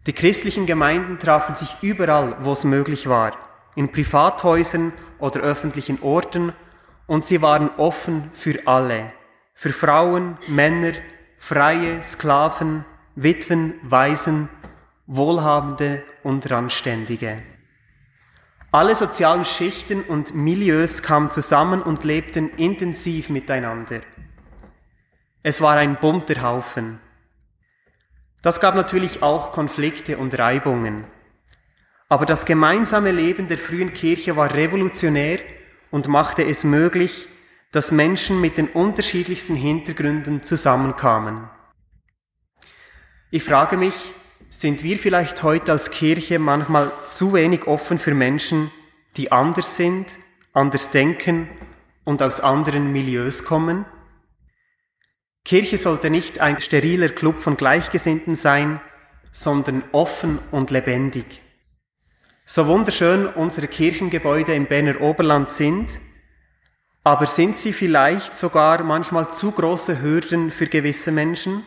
Die 0.08 0.14
christlichen 0.14 0.66
Gemeinden 0.66 1.20
trafen 1.20 1.54
sich 1.54 1.78
überall, 1.84 2.38
wo 2.42 2.54
es 2.54 2.64
möglich 2.64 3.08
war, 3.08 3.34
in 3.76 3.92
Privathäusern 3.92 4.94
oder 5.20 5.42
öffentlichen 5.42 6.02
Orten, 6.02 6.54
und 7.06 7.24
sie 7.24 7.44
waren 7.44 7.70
offen 7.78 8.32
für 8.34 8.66
alle, 8.66 9.14
für 9.54 9.72
Frauen, 9.72 10.40
Männer, 10.48 10.94
Freie, 11.44 12.04
Sklaven, 12.04 12.86
Witwen, 13.16 13.74
Waisen, 13.82 14.48
Wohlhabende 15.08 16.04
und 16.22 16.50
Randständige. 16.52 17.42
Alle 18.72 18.94
sozialen 18.94 19.44
Schichten 19.44 20.04
und 20.04 20.36
Milieus 20.36 21.02
kamen 21.02 21.32
zusammen 21.32 21.82
und 21.82 22.04
lebten 22.04 22.52
intensiv 22.58 23.30
miteinander. 23.30 24.02
Es 25.42 25.62
war 25.62 25.78
ein 25.78 25.96
bunter 25.96 26.44
Haufen. 26.44 27.00
Das 28.44 28.60
gab 28.60 28.76
natürlich 28.76 29.24
auch 29.24 29.52
Konflikte 29.52 30.20
und 30.20 30.38
Reibungen. 30.38 31.06
Aber 32.08 32.28
das 32.28 32.46
gemeinsame 32.46 33.12
Leben 33.12 33.48
der 33.48 33.58
frühen 33.58 33.94
Kirche 33.94 34.38
war 34.38 34.54
revolutionär 34.54 35.40
und 35.90 36.08
machte 36.08 36.46
es 36.46 36.64
möglich, 36.64 37.28
dass 37.72 37.92
Menschen 37.92 38.42
mit 38.42 38.58
den 38.58 38.68
unterschiedlichsten 38.68 39.56
Hintergründen 39.56 40.44
zusammenkamen. 40.44 41.50
Ich 43.32 43.44
frage 43.44 43.78
mich, 43.78 43.96
sind 44.50 44.84
wir 44.84 45.00
vielleicht 45.00 45.42
heute 45.44 45.72
als 45.72 45.90
Kirche 45.90 46.38
manchmal 46.38 46.92
zu 47.08 47.34
wenig 47.34 47.68
offen 47.68 47.98
für 47.98 48.14
Menschen, 48.14 48.70
die 49.16 49.32
anders 49.32 49.78
sind, 49.78 50.18
anders 50.52 50.92
denken 50.92 51.48
und 52.04 52.22
aus 52.22 52.42
anderen 52.42 52.92
Milieus 52.92 53.46
kommen? 53.46 53.86
Kirche 55.46 55.78
sollte 55.78 56.10
nicht 56.10 56.40
ein 56.40 56.60
steriler 56.60 57.08
Club 57.08 57.40
von 57.40 57.56
Gleichgesinnten 57.56 58.36
sein, 58.36 58.82
sondern 59.32 59.84
offen 59.94 60.40
und 60.52 60.72
lebendig. 60.72 61.42
So 62.46 62.68
wunderschön 62.68 63.28
unsere 63.28 63.68
Kirchengebäude 63.68 64.54
im 64.54 64.66
Berner 64.66 65.00
Oberland 65.00 65.50
sind, 65.50 65.90
aber 67.04 67.26
sind 67.26 67.58
sie 67.58 67.74
vielleicht 67.74 68.36
sogar 68.36 68.84
manchmal 68.84 69.34
zu 69.34 69.52
große 69.52 70.02
Hürden 70.02 70.52
für 70.52 70.68
gewisse 70.68 71.12
Menschen? 71.12 71.64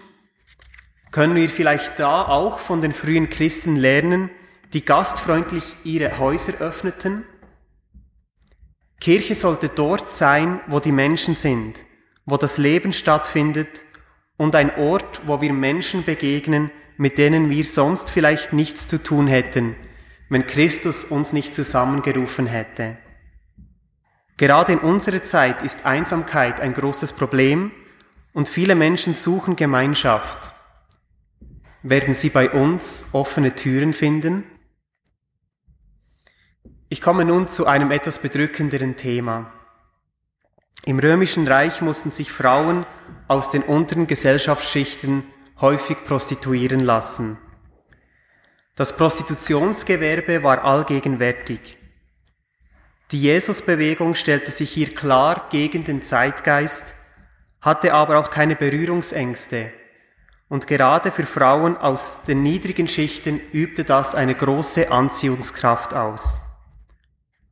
Können 1.10 1.34
wir 1.34 1.48
vielleicht 1.48 1.98
da 1.98 2.22
auch 2.22 2.58
von 2.58 2.80
den 2.80 2.92
frühen 2.92 3.28
Christen 3.28 3.76
lernen, 3.76 4.30
die 4.72 4.84
gastfreundlich 4.84 5.76
ihre 5.84 6.18
Häuser 6.18 6.54
öffneten? 6.60 7.24
Kirche 9.00 9.34
sollte 9.34 9.68
dort 9.68 10.10
sein, 10.10 10.60
wo 10.66 10.80
die 10.80 10.92
Menschen 10.92 11.34
sind, 11.34 11.84
wo 12.24 12.36
das 12.36 12.58
Leben 12.58 12.92
stattfindet 12.92 13.84
und 14.36 14.54
ein 14.54 14.76
Ort, 14.76 15.22
wo 15.26 15.40
wir 15.40 15.52
Menschen 15.52 16.04
begegnen, 16.04 16.70
mit 16.96 17.18
denen 17.18 17.50
wir 17.50 17.64
sonst 17.64 18.10
vielleicht 18.10 18.52
nichts 18.52 18.88
zu 18.88 19.02
tun 19.02 19.26
hätten, 19.26 19.76
wenn 20.28 20.46
Christus 20.46 21.04
uns 21.04 21.32
nicht 21.32 21.54
zusammengerufen 21.54 22.46
hätte. 22.46 22.96
Gerade 24.36 24.72
in 24.72 24.78
unserer 24.80 25.22
Zeit 25.22 25.62
ist 25.62 25.86
Einsamkeit 25.86 26.60
ein 26.60 26.74
großes 26.74 27.12
Problem 27.12 27.70
und 28.32 28.48
viele 28.48 28.74
Menschen 28.74 29.14
suchen 29.14 29.54
Gemeinschaft. 29.54 30.52
Werden 31.82 32.14
sie 32.14 32.30
bei 32.30 32.50
uns 32.50 33.04
offene 33.12 33.54
Türen 33.54 33.92
finden? 33.92 34.44
Ich 36.88 37.00
komme 37.00 37.24
nun 37.24 37.48
zu 37.48 37.66
einem 37.66 37.90
etwas 37.90 38.18
bedrückenderen 38.18 38.96
Thema. 38.96 39.52
Im 40.84 40.98
römischen 40.98 41.46
Reich 41.46 41.80
mussten 41.80 42.10
sich 42.10 42.32
Frauen 42.32 42.84
aus 43.28 43.50
den 43.50 43.62
unteren 43.62 44.06
Gesellschaftsschichten 44.06 45.24
häufig 45.60 46.04
prostituieren 46.04 46.80
lassen. 46.80 47.38
Das 48.76 48.96
Prostitutionsgewerbe 48.96 50.42
war 50.42 50.64
allgegenwärtig. 50.64 51.78
Die 53.14 53.22
Jesusbewegung 53.22 54.16
stellte 54.16 54.50
sich 54.50 54.72
hier 54.72 54.92
klar 54.92 55.46
gegen 55.48 55.84
den 55.84 56.02
Zeitgeist, 56.02 56.96
hatte 57.60 57.94
aber 57.94 58.18
auch 58.18 58.28
keine 58.28 58.56
Berührungsängste. 58.56 59.70
Und 60.48 60.66
gerade 60.66 61.12
für 61.12 61.22
Frauen 61.22 61.76
aus 61.76 62.24
den 62.26 62.42
niedrigen 62.42 62.88
Schichten 62.88 63.40
übte 63.52 63.84
das 63.84 64.16
eine 64.16 64.34
große 64.34 64.90
Anziehungskraft 64.90 65.94
aus. 65.94 66.40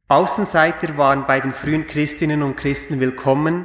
Außenseiter 0.09 0.99
waren 0.99 1.29
bei 1.29 1.39
den 1.39 1.55
frühen 1.55 1.87
Christinnen 1.87 2.43
und 2.43 2.57
Christen 2.57 2.99
willkommen, 2.99 3.65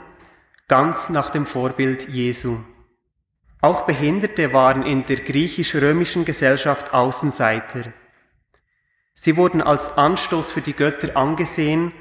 ganz 0.68 1.10
nach 1.10 1.32
dem 1.32 1.48
Vorbild 1.48 2.08
Jesu. 2.10 2.60
Auch 3.60 3.88
Behinderte 3.88 4.54
waren 4.54 4.84
in 4.84 5.08
der 5.08 5.18
griechisch-römischen 5.18 6.26
Gesellschaft 6.26 6.94
Außenseiter. 6.94 7.92
Sie 9.20 9.36
wurden 9.36 9.64
als 9.64 9.98
Anstoß 9.98 10.52
für 10.52 10.62
die 10.62 10.76
Götter 10.76 11.18
angesehen 11.18 11.92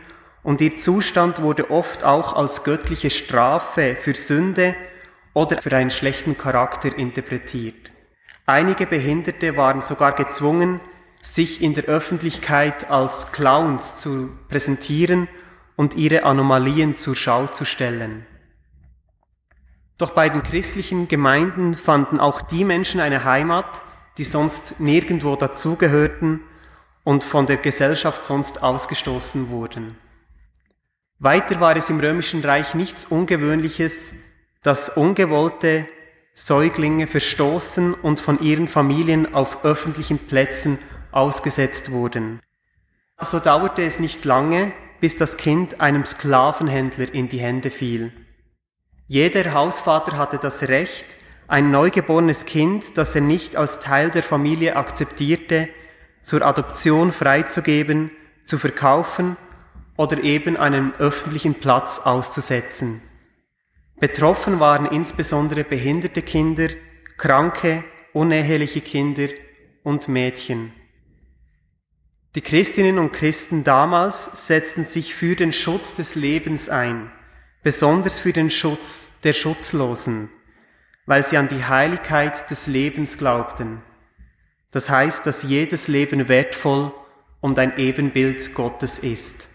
und 0.42 0.61
ihr 0.61 0.76
Zustand 0.76 1.40
wurde 1.40 1.70
oft 1.70 2.05
auch 2.05 2.35
als 2.35 2.62
göttliche 2.62 3.09
Strafe 3.09 3.96
für 3.98 4.14
Sünde 4.14 4.76
oder 5.33 5.62
für 5.62 5.74
einen 5.74 5.90
schlechten 5.90 6.37
Charakter 6.37 6.94
interpretiert. 6.94 7.90
Einige 8.44 8.87
Behinderte 8.87 9.57
waren 9.57 9.81
sogar 9.81 10.12
gezwungen, 10.12 10.79
sich 11.22 11.62
in 11.62 11.72
der 11.72 11.85
Öffentlichkeit 11.85 12.90
als 12.90 13.33
Clowns 13.33 13.96
zu 13.96 14.29
präsentieren 14.50 15.26
und 15.74 15.94
ihre 15.94 16.24
Anomalien 16.24 16.94
zur 16.94 17.16
Schau 17.16 17.46
zu 17.46 17.64
stellen. 17.64 18.26
Doch 19.96 20.11
bei 20.11 20.29
den 20.29 20.42
christlichen 20.42 21.09
Gemeinden 21.09 21.72
fanden 21.72 22.20
auch 22.20 22.42
die 22.42 22.64
Menschen 22.64 23.00
eine 23.00 23.24
Heimat, 23.24 23.83
die 24.18 24.24
sonst 24.24 24.81
nirgendwo 24.81 25.35
dazugehörten 25.35 26.42
und 27.07 27.23
von 27.23 27.47
der 27.47 27.59
Gesellschaft 27.59 28.25
sonst 28.25 28.64
ausgestoßen 28.64 29.49
wurden. 29.49 29.97
Weiter 31.21 31.61
war 31.61 31.77
es 31.77 31.88
im 31.88 32.01
römischen 32.01 32.45
Reich 32.45 32.75
nichts 32.75 33.05
Ungewöhnliches, 33.05 34.12
dass 34.64 34.88
ungewollte 34.88 35.87
Säuglinge 36.35 37.07
verstoßen 37.07 37.95
und 37.95 38.19
von 38.19 38.40
ihren 38.42 38.66
Familien 38.66 39.35
auf 39.35 39.64
öffentlichen 39.64 40.19
Plätzen 40.19 40.79
ausgesetzt 41.12 41.92
wurden. 41.92 42.40
So 43.21 43.38
dauerte 43.38 43.85
es 43.85 44.01
nicht 44.01 44.25
lange, 44.25 44.73
bis 45.01 45.14
das 45.14 45.37
Kind 45.37 45.81
einem 45.81 46.05
Sklavenhändler 46.05 47.14
in 47.14 47.29
die 47.29 47.38
Hände 47.38 47.71
fiel. 47.71 48.12
Jeder 49.07 49.55
Hausvater 49.55 50.16
hatte 50.16 50.38
das 50.38 50.64
Recht, 50.64 51.07
ein 51.47 51.71
neugeborenes 51.71 52.47
Kind, 52.47 52.99
das 52.99 53.14
er 53.14 53.21
nicht 53.21 53.55
als 53.55 53.79
Teil 53.79 54.11
der 54.11 54.25
Familie 54.25 54.75
akzeptierte, 54.75 55.69
zur 56.26 56.42
Adoption 56.42 57.12
freizugeben, 57.12 58.10
zu 58.46 58.58
verkaufen 58.58 59.36
oder 59.96 60.24
eben 60.24 60.56
einem 60.56 60.92
öffentlichen 60.98 61.54
Platz 61.54 62.00
auszusetzen. 62.00 63.00
Betroffen 64.00 64.58
waren 64.58 64.86
insbesondere 64.86 65.62
behinderte 65.62 66.22
Kinder, 66.22 66.66
kranke, 67.16 67.84
uneheliche 68.12 68.80
Kinder 68.80 69.28
und 69.84 70.08
Mädchen. 70.08 70.72
Die 72.34 72.40
Christinnen 72.40 72.98
und 72.98 73.12
Christen 73.12 73.62
damals 73.62 74.48
setzten 74.48 74.84
sich 74.84 75.14
für 75.14 75.36
den 75.36 75.52
Schutz 75.52 75.94
des 75.94 76.16
Lebens 76.16 76.68
ein, 76.68 77.08
besonders 77.62 78.18
für 78.18 78.32
den 78.32 78.50
Schutz 78.50 79.06
der 79.22 79.32
Schutzlosen, 79.32 80.28
weil 81.06 81.24
sie 81.24 81.36
an 81.36 81.46
die 81.46 81.64
Heiligkeit 81.64 82.50
des 82.50 82.66
Lebens 82.66 83.16
glaubten. 83.16 83.80
Das 84.72 84.90
heißt, 84.90 85.26
dass 85.26 85.42
jedes 85.42 85.88
Leben 85.88 86.29
wertvoll 86.29 86.92
und 87.40 87.59
ein 87.59 87.79
Ebenbild 87.79 88.55
Gottes 88.55 88.98
ist. 88.98 89.48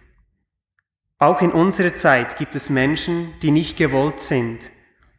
Auch 1.19 1.41
in 1.41 1.51
unserer 1.51 1.95
Zeit 1.95 2.37
gibt 2.37 2.55
es 2.55 2.69
Menschen, 2.69 3.33
die 3.41 3.51
nicht 3.51 3.77
gewollt 3.77 4.19
sind, 4.19 4.71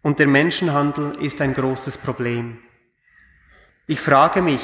und 0.02 0.18
der 0.18 0.26
Menschenhandel 0.26 1.16
ist 1.22 1.40
ein 1.40 1.55
großes 1.55 1.98
Problem. 1.98 2.59
Ich 3.87 4.00
frage 4.00 4.42
mich, 4.42 4.62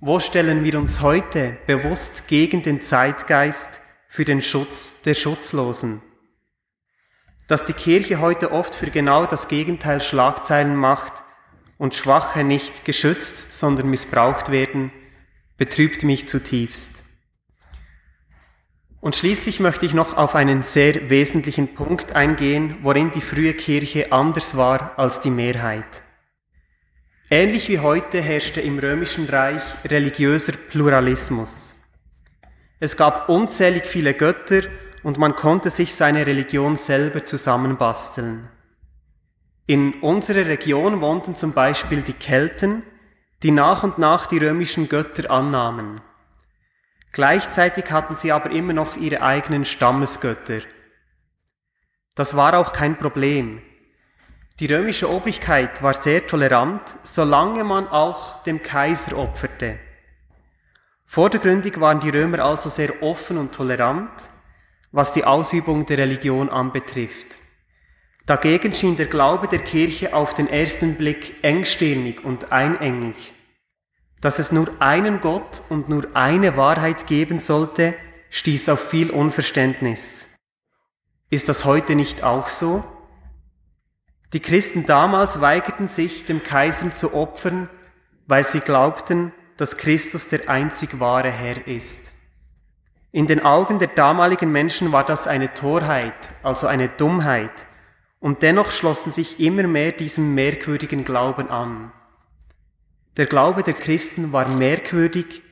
wo 0.00 0.20
stellen 0.20 0.64
wir 0.64 0.78
uns 0.78 1.02
heute 1.02 1.58
bewusst 1.66 2.28
gegen 2.28 2.62
den 2.62 2.80
Zeitgeist 2.80 3.82
für 4.08 4.24
den 4.24 4.40
Schutz 4.40 4.96
der 5.02 5.12
Schutzlosen? 5.12 6.00
Dass 7.48 7.64
die 7.64 7.74
Kirche 7.74 8.20
heute 8.20 8.52
oft 8.52 8.74
für 8.74 8.90
genau 8.90 9.26
das 9.26 9.48
Gegenteil 9.48 10.00
Schlagzeilen 10.00 10.76
macht, 10.76 11.24
und 11.80 11.94
Schwache 11.94 12.44
nicht 12.44 12.84
geschützt, 12.84 13.54
sondern 13.54 13.88
missbraucht 13.88 14.52
werden, 14.52 14.92
betrübt 15.56 16.04
mich 16.04 16.28
zutiefst. 16.28 17.02
Und 19.00 19.16
schließlich 19.16 19.60
möchte 19.60 19.86
ich 19.86 19.94
noch 19.94 20.14
auf 20.14 20.34
einen 20.34 20.62
sehr 20.62 21.08
wesentlichen 21.08 21.72
Punkt 21.72 22.12
eingehen, 22.12 22.76
worin 22.82 23.12
die 23.12 23.22
frühe 23.22 23.54
Kirche 23.54 24.12
anders 24.12 24.58
war 24.58 24.92
als 24.98 25.20
die 25.20 25.30
Mehrheit. 25.30 26.02
Ähnlich 27.30 27.70
wie 27.70 27.78
heute 27.78 28.20
herrschte 28.20 28.60
im 28.60 28.78
römischen 28.78 29.26
Reich 29.26 29.62
religiöser 29.86 30.52
Pluralismus. 30.52 31.74
Es 32.78 32.98
gab 32.98 33.30
unzählig 33.30 33.86
viele 33.86 34.12
Götter 34.12 34.64
und 35.02 35.16
man 35.16 35.34
konnte 35.34 35.70
sich 35.70 35.94
seine 35.94 36.26
Religion 36.26 36.76
selber 36.76 37.24
zusammenbasteln. 37.24 38.50
In 39.70 40.00
unserer 40.00 40.46
Region 40.46 41.00
wohnten 41.00 41.36
zum 41.36 41.52
Beispiel 41.52 42.02
die 42.02 42.12
Kelten, 42.12 42.82
die 43.44 43.52
nach 43.52 43.84
und 43.84 43.98
nach 43.98 44.26
die 44.26 44.38
römischen 44.38 44.88
Götter 44.88 45.30
annahmen. 45.30 46.00
Gleichzeitig 47.12 47.88
hatten 47.92 48.16
sie 48.16 48.32
aber 48.32 48.50
immer 48.50 48.72
noch 48.72 48.96
ihre 48.96 49.22
eigenen 49.22 49.64
Stammesgötter. 49.64 50.62
Das 52.16 52.34
war 52.34 52.58
auch 52.58 52.72
kein 52.72 52.98
Problem. 52.98 53.62
Die 54.58 54.66
römische 54.66 55.08
Obrigkeit 55.08 55.80
war 55.84 55.94
sehr 55.94 56.26
tolerant, 56.26 56.96
solange 57.04 57.62
man 57.62 57.86
auch 57.86 58.42
dem 58.42 58.62
Kaiser 58.62 59.16
opferte. 59.16 59.78
Vordergründig 61.06 61.78
waren 61.80 62.00
die 62.00 62.10
Römer 62.10 62.40
also 62.40 62.68
sehr 62.68 63.04
offen 63.04 63.38
und 63.38 63.54
tolerant, 63.54 64.30
was 64.90 65.12
die 65.12 65.24
Ausübung 65.24 65.86
der 65.86 65.98
Religion 65.98 66.48
anbetrifft. 66.48 67.38
Dagegen 68.30 68.72
schien 68.72 68.94
der 68.94 69.06
Glaube 69.06 69.48
der 69.48 69.58
Kirche 69.58 70.14
auf 70.14 70.34
den 70.34 70.48
ersten 70.48 70.94
Blick 70.94 71.42
engstirnig 71.42 72.24
und 72.24 72.52
einengig. 72.52 73.34
Dass 74.20 74.38
es 74.38 74.52
nur 74.52 74.68
einen 74.78 75.20
Gott 75.20 75.62
und 75.68 75.88
nur 75.88 76.06
eine 76.14 76.56
Wahrheit 76.56 77.08
geben 77.08 77.40
sollte, 77.40 77.96
stieß 78.28 78.68
auf 78.68 78.88
viel 78.88 79.10
Unverständnis. 79.10 80.32
Ist 81.28 81.48
das 81.48 81.64
heute 81.64 81.96
nicht 81.96 82.22
auch 82.22 82.46
so? 82.46 82.84
Die 84.32 84.38
Christen 84.38 84.86
damals 84.86 85.40
weigerten 85.40 85.88
sich, 85.88 86.24
dem 86.24 86.44
Kaiser 86.44 86.94
zu 86.94 87.12
opfern, 87.12 87.68
weil 88.28 88.44
sie 88.44 88.60
glaubten, 88.60 89.32
dass 89.56 89.76
Christus 89.76 90.28
der 90.28 90.48
einzig 90.48 91.00
wahre 91.00 91.32
Herr 91.32 91.66
ist. 91.66 92.12
In 93.10 93.26
den 93.26 93.44
Augen 93.44 93.80
der 93.80 93.88
damaligen 93.88 94.52
Menschen 94.52 94.92
war 94.92 95.04
das 95.04 95.26
eine 95.26 95.52
Torheit, 95.52 96.30
also 96.44 96.68
eine 96.68 96.88
Dummheit, 96.88 97.66
und 98.20 98.42
dennoch 98.42 98.70
schlossen 98.70 99.10
sich 99.10 99.40
immer 99.40 99.64
mehr 99.64 99.92
diesem 99.92 100.34
merkwürdigen 100.34 101.04
Glauben 101.04 101.50
an. 101.50 101.92
Der 103.16 103.26
Glaube 103.26 103.62
der 103.62 103.74
Christen 103.74 104.32
war 104.32 104.46
merkwürdig, 104.46 105.42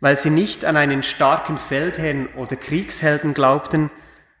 weil 0.00 0.16
sie 0.18 0.30
nicht 0.30 0.64
an 0.64 0.76
einen 0.76 1.02
starken 1.02 1.56
Feldherrn 1.56 2.28
oder 2.36 2.56
Kriegshelden 2.56 3.32
glaubten, 3.32 3.90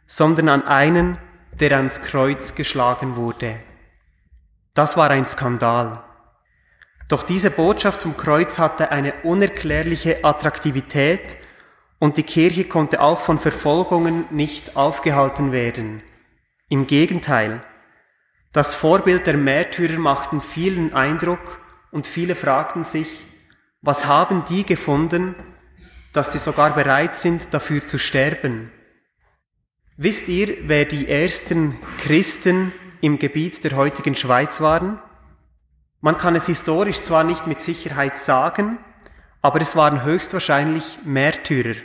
sondern 0.06 0.48
an 0.48 0.62
einen, 0.62 1.18
der 1.58 1.76
ans 1.76 2.02
Kreuz 2.02 2.54
geschlagen 2.54 3.16
wurde. 3.16 3.56
Das 4.74 4.96
war 4.96 5.10
ein 5.10 5.24
Skandal. 5.24 6.04
Doch 7.08 7.22
diese 7.22 7.50
Botschaft 7.50 8.02
vom 8.02 8.16
Kreuz 8.16 8.58
hatte 8.58 8.90
eine 8.90 9.14
unerklärliche 9.22 10.24
Attraktivität 10.24 11.38
und 11.98 12.16
die 12.16 12.24
Kirche 12.24 12.64
konnte 12.64 13.00
auch 13.00 13.20
von 13.20 13.38
Verfolgungen 13.38 14.26
nicht 14.30 14.76
aufgehalten 14.76 15.52
werden. 15.52 16.02
Im 16.68 16.86
Gegenteil, 16.86 17.62
das 18.56 18.74
Vorbild 18.74 19.26
der 19.26 19.36
Märtyrer 19.36 19.98
machten 19.98 20.40
vielen 20.40 20.94
Eindruck 20.94 21.60
und 21.90 22.06
viele 22.06 22.34
fragten 22.34 22.84
sich, 22.84 23.26
was 23.82 24.06
haben 24.06 24.46
die 24.46 24.64
gefunden, 24.64 25.34
dass 26.14 26.32
sie 26.32 26.38
sogar 26.38 26.74
bereit 26.74 27.14
sind, 27.14 27.52
dafür 27.52 27.86
zu 27.86 27.98
sterben? 27.98 28.72
Wisst 29.98 30.28
ihr, 30.28 30.56
wer 30.62 30.86
die 30.86 31.06
ersten 31.06 31.76
Christen 31.98 32.72
im 33.02 33.18
Gebiet 33.18 33.62
der 33.62 33.72
heutigen 33.72 34.14
Schweiz 34.14 34.62
waren? 34.62 35.00
Man 36.00 36.16
kann 36.16 36.34
es 36.34 36.46
historisch 36.46 37.02
zwar 37.02 37.24
nicht 37.24 37.46
mit 37.46 37.60
Sicherheit 37.60 38.16
sagen, 38.16 38.78
aber 39.42 39.60
es 39.60 39.76
waren 39.76 40.02
höchstwahrscheinlich 40.02 41.00
Märtyrer. 41.04 41.76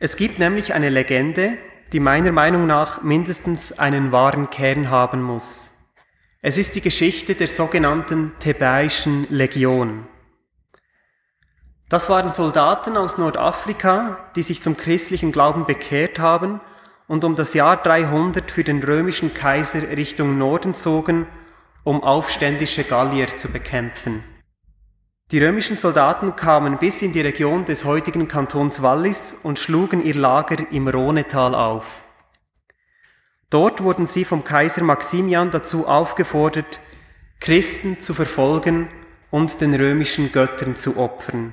Es 0.00 0.16
gibt 0.16 0.38
nämlich 0.38 0.72
eine 0.72 0.88
Legende, 0.88 1.58
die 1.94 2.00
meiner 2.00 2.32
Meinung 2.32 2.66
nach 2.66 3.02
mindestens 3.02 3.70
einen 3.78 4.10
wahren 4.10 4.50
Kern 4.50 4.90
haben 4.90 5.22
muss. 5.22 5.70
Es 6.42 6.58
ist 6.58 6.74
die 6.74 6.80
Geschichte 6.80 7.36
der 7.36 7.46
sogenannten 7.46 8.32
Thebäischen 8.40 9.28
Legion. 9.30 10.04
Das 11.88 12.10
waren 12.10 12.32
Soldaten 12.32 12.96
aus 12.96 13.16
Nordafrika, 13.16 14.18
die 14.34 14.42
sich 14.42 14.60
zum 14.60 14.76
christlichen 14.76 15.30
Glauben 15.30 15.66
bekehrt 15.66 16.18
haben 16.18 16.60
und 17.06 17.22
um 17.22 17.36
das 17.36 17.54
Jahr 17.54 17.76
300 17.76 18.50
für 18.50 18.64
den 18.64 18.82
römischen 18.82 19.32
Kaiser 19.32 19.88
Richtung 19.96 20.36
Norden 20.36 20.74
zogen, 20.74 21.28
um 21.84 22.02
aufständische 22.02 22.82
Gallier 22.82 23.36
zu 23.36 23.46
bekämpfen. 23.46 24.24
Die 25.34 25.42
römischen 25.44 25.76
Soldaten 25.76 26.36
kamen 26.36 26.78
bis 26.78 27.02
in 27.02 27.12
die 27.12 27.20
Region 27.20 27.64
des 27.64 27.84
heutigen 27.84 28.28
Kantons 28.28 28.82
Wallis 28.82 29.34
und 29.42 29.58
schlugen 29.58 30.04
ihr 30.04 30.14
Lager 30.14 30.70
im 30.70 30.86
Rhonetal 30.86 31.56
auf. 31.56 32.04
Dort 33.50 33.82
wurden 33.82 34.06
sie 34.06 34.24
vom 34.24 34.44
Kaiser 34.44 34.84
Maximian 34.84 35.50
dazu 35.50 35.88
aufgefordert, 35.88 36.80
Christen 37.40 37.98
zu 37.98 38.14
verfolgen 38.14 38.86
und 39.32 39.60
den 39.60 39.74
römischen 39.74 40.30
Göttern 40.30 40.76
zu 40.76 40.98
opfern. 40.98 41.52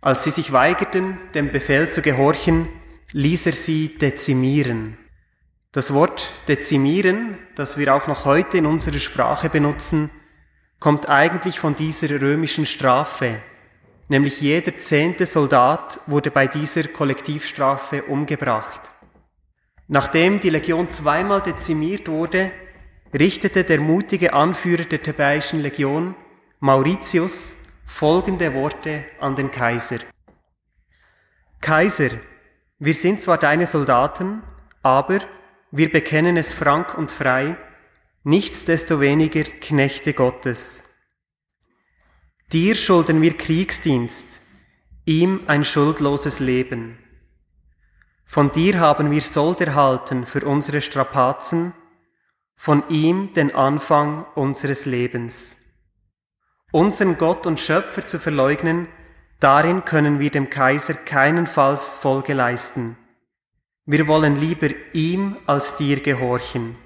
Als 0.00 0.22
sie 0.22 0.30
sich 0.30 0.52
weigerten, 0.52 1.18
dem 1.34 1.50
Befehl 1.50 1.90
zu 1.90 2.00
gehorchen, 2.00 2.68
ließ 3.10 3.46
er 3.46 3.52
sie 3.54 3.98
dezimieren. 3.98 4.96
Das 5.72 5.92
Wort 5.92 6.30
dezimieren, 6.46 7.38
das 7.56 7.76
wir 7.76 7.92
auch 7.92 8.06
noch 8.06 8.24
heute 8.24 8.56
in 8.56 8.66
unserer 8.66 9.00
Sprache 9.00 9.50
benutzen, 9.50 10.10
kommt 10.80 11.08
eigentlich 11.10 11.60
von 11.60 11.74
dieser 11.76 12.20
römischen 12.20 12.64
Strafe, 12.64 13.40
nämlich 14.08 14.40
jeder 14.40 14.76
zehnte 14.78 15.26
Soldat 15.26 16.00
wurde 16.06 16.30
bei 16.30 16.46
dieser 16.46 16.84
Kollektivstrafe 16.84 18.04
umgebracht. 18.04 18.80
Nachdem 19.86 20.40
die 20.40 20.50
Legion 20.50 20.88
zweimal 20.88 21.42
dezimiert 21.42 22.08
wurde, 22.08 22.50
richtete 23.12 23.64
der 23.64 23.80
mutige 23.80 24.32
Anführer 24.32 24.84
der 24.84 25.02
Thebäischen 25.02 25.60
Legion, 25.60 26.14
Mauritius, 26.60 27.56
folgende 27.84 28.54
Worte 28.54 29.04
an 29.20 29.34
den 29.34 29.50
Kaiser. 29.50 29.98
Kaiser, 31.60 32.10
wir 32.78 32.94
sind 32.94 33.20
zwar 33.20 33.36
deine 33.36 33.66
Soldaten, 33.66 34.42
aber 34.82 35.18
wir 35.70 35.90
bekennen 35.90 36.36
es 36.36 36.54
frank 36.54 36.96
und 36.96 37.12
frei, 37.12 37.56
nichtsdestoweniger 38.22 39.44
Knechte 39.44 40.12
Gottes. 40.12 40.84
Dir 42.52 42.74
schulden 42.74 43.22
wir 43.22 43.34
Kriegsdienst, 43.34 44.40
ihm 45.06 45.40
ein 45.46 45.64
schuldloses 45.64 46.38
Leben. 46.38 46.98
Von 48.26 48.52
dir 48.52 48.78
haben 48.78 49.10
wir 49.10 49.22
Sold 49.22 49.62
erhalten 49.62 50.26
für 50.26 50.44
unsere 50.44 50.82
Strapazen, 50.82 51.72
von 52.56 52.86
ihm 52.90 53.32
den 53.32 53.54
Anfang 53.54 54.26
unseres 54.34 54.84
Lebens. 54.84 55.56
Unseren 56.72 57.16
Gott 57.16 57.46
und 57.46 57.58
Schöpfer 57.58 58.06
zu 58.06 58.18
verleugnen, 58.18 58.86
darin 59.40 59.86
können 59.86 60.20
wir 60.20 60.30
dem 60.30 60.50
Kaiser 60.50 60.92
keinenfalls 60.92 61.94
Folge 61.94 62.34
leisten. 62.34 62.98
Wir 63.86 64.06
wollen 64.06 64.36
lieber 64.36 64.68
ihm 64.92 65.38
als 65.46 65.76
dir 65.76 66.00
gehorchen. 66.00 66.76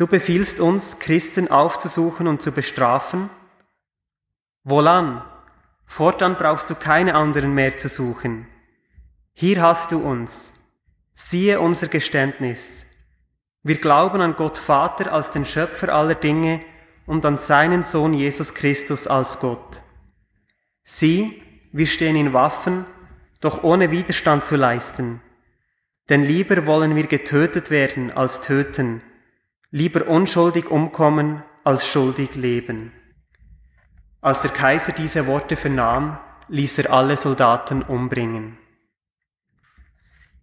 Du 0.00 0.06
befiehlst 0.06 0.60
uns, 0.60 0.98
Christen 0.98 1.48
aufzusuchen 1.48 2.26
und 2.26 2.40
zu 2.40 2.52
bestrafen? 2.52 3.28
Wohlan, 4.64 5.22
fortan 5.84 6.36
brauchst 6.38 6.70
du 6.70 6.74
keine 6.74 7.14
anderen 7.14 7.52
mehr 7.52 7.76
zu 7.76 7.90
suchen. 7.90 8.46
Hier 9.34 9.60
hast 9.60 9.92
du 9.92 9.98
uns. 9.98 10.54
Siehe 11.12 11.60
unser 11.60 11.88
Geständnis. 11.88 12.86
Wir 13.62 13.76
glauben 13.76 14.22
an 14.22 14.36
Gott 14.36 14.56
Vater 14.56 15.12
als 15.12 15.28
den 15.28 15.44
Schöpfer 15.44 15.94
aller 15.94 16.14
Dinge 16.14 16.62
und 17.04 17.26
an 17.26 17.36
seinen 17.36 17.82
Sohn 17.82 18.14
Jesus 18.14 18.54
Christus 18.54 19.06
als 19.06 19.38
Gott. 19.38 19.82
Sieh, 20.82 21.42
wir 21.72 21.86
stehen 21.86 22.16
in 22.16 22.32
Waffen, 22.32 22.86
doch 23.42 23.64
ohne 23.64 23.90
Widerstand 23.90 24.46
zu 24.46 24.56
leisten. 24.56 25.20
Denn 26.08 26.22
lieber 26.22 26.66
wollen 26.66 26.96
wir 26.96 27.06
getötet 27.06 27.70
werden 27.70 28.10
als 28.10 28.40
töten, 28.40 29.02
lieber 29.70 30.08
unschuldig 30.08 30.70
umkommen 30.70 31.42
als 31.64 31.86
schuldig 31.86 32.34
leben. 32.34 32.92
Als 34.20 34.42
der 34.42 34.50
Kaiser 34.50 34.92
diese 34.92 35.26
Worte 35.26 35.56
vernahm, 35.56 36.18
ließ 36.48 36.78
er 36.78 36.92
alle 36.92 37.16
Soldaten 37.16 37.82
umbringen. 37.82 38.58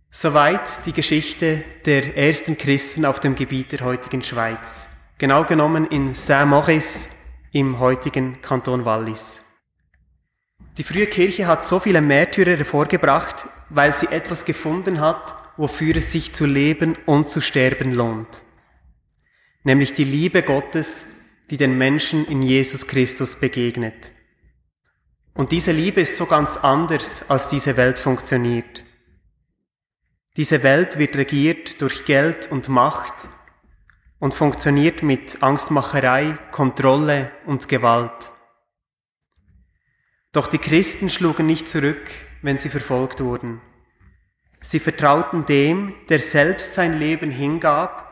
Soweit 0.09 0.85
die 0.85 0.93
Geschichte 0.93 1.63
der 1.85 2.15
ersten 2.15 2.57
Christen 2.57 3.05
auf 3.05 3.19
dem 3.19 3.35
Gebiet 3.35 3.73
der 3.73 3.81
heutigen 3.81 4.23
Schweiz, 4.23 4.87
genau 5.17 5.43
genommen 5.43 5.85
in 5.87 6.15
Saint-Maurice 6.15 7.09
im 7.51 7.79
heutigen 7.79 8.41
Kanton 8.41 8.85
Wallis. 8.85 9.43
Die 10.77 10.83
frühe 10.83 11.07
Kirche 11.07 11.45
hat 11.45 11.67
so 11.67 11.79
viele 11.79 12.01
Märtyrer 12.01 12.55
hervorgebracht, 12.55 13.47
weil 13.69 13.91
sie 13.91 14.07
etwas 14.07 14.45
gefunden 14.45 15.01
hat, 15.01 15.35
wofür 15.57 15.97
es 15.97 16.11
sich 16.11 16.33
zu 16.33 16.45
leben 16.45 16.95
und 17.05 17.29
zu 17.29 17.41
sterben 17.41 17.93
lohnt. 17.93 18.43
Nämlich 19.67 19.91
die 19.91 20.05
Liebe 20.05 20.43
Gottes, 20.43 21.07
die 21.49 21.57
den 21.57 21.77
Menschen 21.77 22.25
in 22.27 22.41
Jesus 22.41 22.87
Christus 22.87 23.35
begegnet. 23.35 24.13
Und 25.33 25.51
diese 25.51 25.73
Liebe 25.73 25.99
ist 25.99 26.15
so 26.15 26.25
ganz 26.25 26.55
anders, 26.55 27.29
als 27.29 27.49
diese 27.49 27.75
Welt 27.75 27.99
funktioniert. 27.99 28.85
Diese 30.37 30.63
Welt 30.63 30.97
wird 30.99 31.17
regiert 31.17 31.81
durch 31.81 32.05
Geld 32.05 32.49
und 32.49 32.69
Macht 32.69 33.27
und 34.19 34.33
funktioniert 34.33 35.03
mit 35.03 35.43
Angstmacherei, 35.43 36.37
Kontrolle 36.51 37.33
und 37.45 37.67
Gewalt. 37.67 38.31
Doch 40.31 40.47
die 40.47 40.59
Christen 40.59 41.09
schlugen 41.09 41.45
nicht 41.45 41.67
zurück, 41.67 42.09
wenn 42.41 42.57
sie 42.57 42.69
verfolgt 42.69 43.19
wurden. 43.19 43.59
Sie 44.61 44.79
vertrauten 44.79 45.45
dem, 45.45 45.93
der 46.07 46.19
selbst 46.19 46.73
sein 46.73 46.97
Leben 46.97 47.31
hingab, 47.31 48.06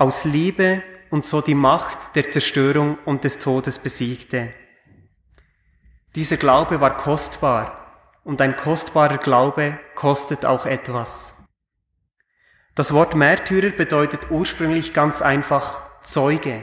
aus 0.00 0.24
Liebe 0.24 0.82
und 1.10 1.26
so 1.26 1.42
die 1.42 1.54
Macht 1.54 2.16
der 2.16 2.28
Zerstörung 2.30 2.96
und 3.04 3.24
des 3.24 3.38
Todes 3.38 3.78
besiegte. 3.78 4.48
Dieser 6.14 6.38
Glaube 6.38 6.80
war 6.80 6.96
kostbar 6.96 8.16
und 8.24 8.40
ein 8.40 8.56
kostbarer 8.56 9.18
Glaube 9.18 9.78
kostet 9.94 10.46
auch 10.46 10.64
etwas. 10.64 11.34
Das 12.74 12.94
Wort 12.94 13.14
Märtyrer 13.14 13.72
bedeutet 13.72 14.30
ursprünglich 14.30 14.94
ganz 14.94 15.20
einfach 15.20 15.80
Zeuge. 16.02 16.62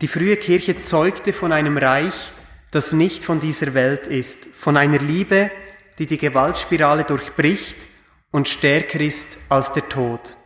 Die 0.00 0.08
frühe 0.08 0.36
Kirche 0.36 0.80
zeugte 0.80 1.32
von 1.32 1.50
einem 1.50 1.76
Reich, 1.76 2.32
das 2.70 2.92
nicht 2.92 3.24
von 3.24 3.40
dieser 3.40 3.74
Welt 3.74 4.06
ist, 4.06 4.46
von 4.46 4.76
einer 4.76 5.00
Liebe, 5.00 5.50
die 5.98 6.06
die 6.06 6.18
Gewaltspirale 6.18 7.02
durchbricht 7.02 7.88
und 8.30 8.48
stärker 8.48 9.00
ist 9.00 9.38
als 9.48 9.72
der 9.72 9.88
Tod. 9.88 10.36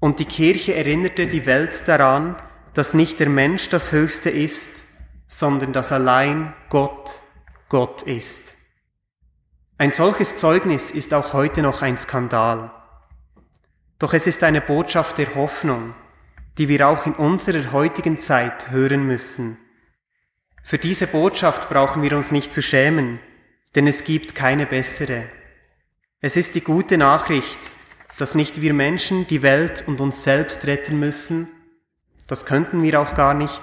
Und 0.00 0.18
die 0.18 0.24
Kirche 0.24 0.74
erinnerte 0.74 1.26
die 1.26 1.46
Welt 1.46 1.86
daran, 1.86 2.36
dass 2.74 2.94
nicht 2.94 3.20
der 3.20 3.28
Mensch 3.28 3.68
das 3.68 3.92
Höchste 3.92 4.30
ist, 4.30 4.82
sondern 5.28 5.72
dass 5.72 5.92
allein 5.92 6.54
Gott 6.70 7.20
Gott 7.70 8.02
ist. 8.02 8.54
Ein 9.78 9.92
solches 9.92 10.36
Zeugnis 10.36 10.90
ist 10.90 11.14
auch 11.14 11.32
heute 11.32 11.62
noch 11.62 11.82
ein 11.82 11.96
Skandal. 11.96 12.72
Doch 14.00 14.12
es 14.12 14.26
ist 14.26 14.42
eine 14.42 14.60
Botschaft 14.60 15.18
der 15.18 15.36
Hoffnung, 15.36 15.94
die 16.58 16.68
wir 16.68 16.88
auch 16.88 17.06
in 17.06 17.14
unserer 17.14 17.70
heutigen 17.70 18.18
Zeit 18.18 18.70
hören 18.70 19.06
müssen. 19.06 19.56
Für 20.64 20.78
diese 20.78 21.06
Botschaft 21.06 21.68
brauchen 21.68 22.02
wir 22.02 22.16
uns 22.16 22.32
nicht 22.32 22.52
zu 22.52 22.60
schämen, 22.60 23.20
denn 23.76 23.86
es 23.86 24.02
gibt 24.02 24.34
keine 24.34 24.66
bessere. 24.66 25.26
Es 26.20 26.36
ist 26.36 26.56
die 26.56 26.64
gute 26.64 26.98
Nachricht, 26.98 27.58
dass 28.20 28.34
nicht 28.34 28.60
wir 28.60 28.74
Menschen 28.74 29.26
die 29.28 29.40
Welt 29.40 29.82
und 29.86 29.98
uns 30.02 30.22
selbst 30.24 30.66
retten 30.66 30.98
müssen, 30.98 31.48
das 32.26 32.44
könnten 32.44 32.82
wir 32.82 33.00
auch 33.00 33.14
gar 33.14 33.32
nicht, 33.32 33.62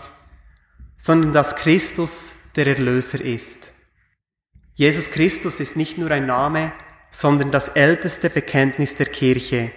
sondern 0.95 1.31
dass 1.31 1.55
Christus 1.55 2.33
der 2.55 2.65
Erlöser 2.65 3.21
ist. 3.21 3.71
Jesus 4.73 5.11
Christus 5.11 5.59
ist 5.59 5.77
nicht 5.77 5.99
nur 5.99 6.09
ein 6.09 6.25
Name, 6.25 6.73
sondern 7.11 7.51
das 7.51 7.69
älteste 7.69 8.31
Bekenntnis 8.31 8.95
der 8.95 9.05
Kirche. 9.05 9.71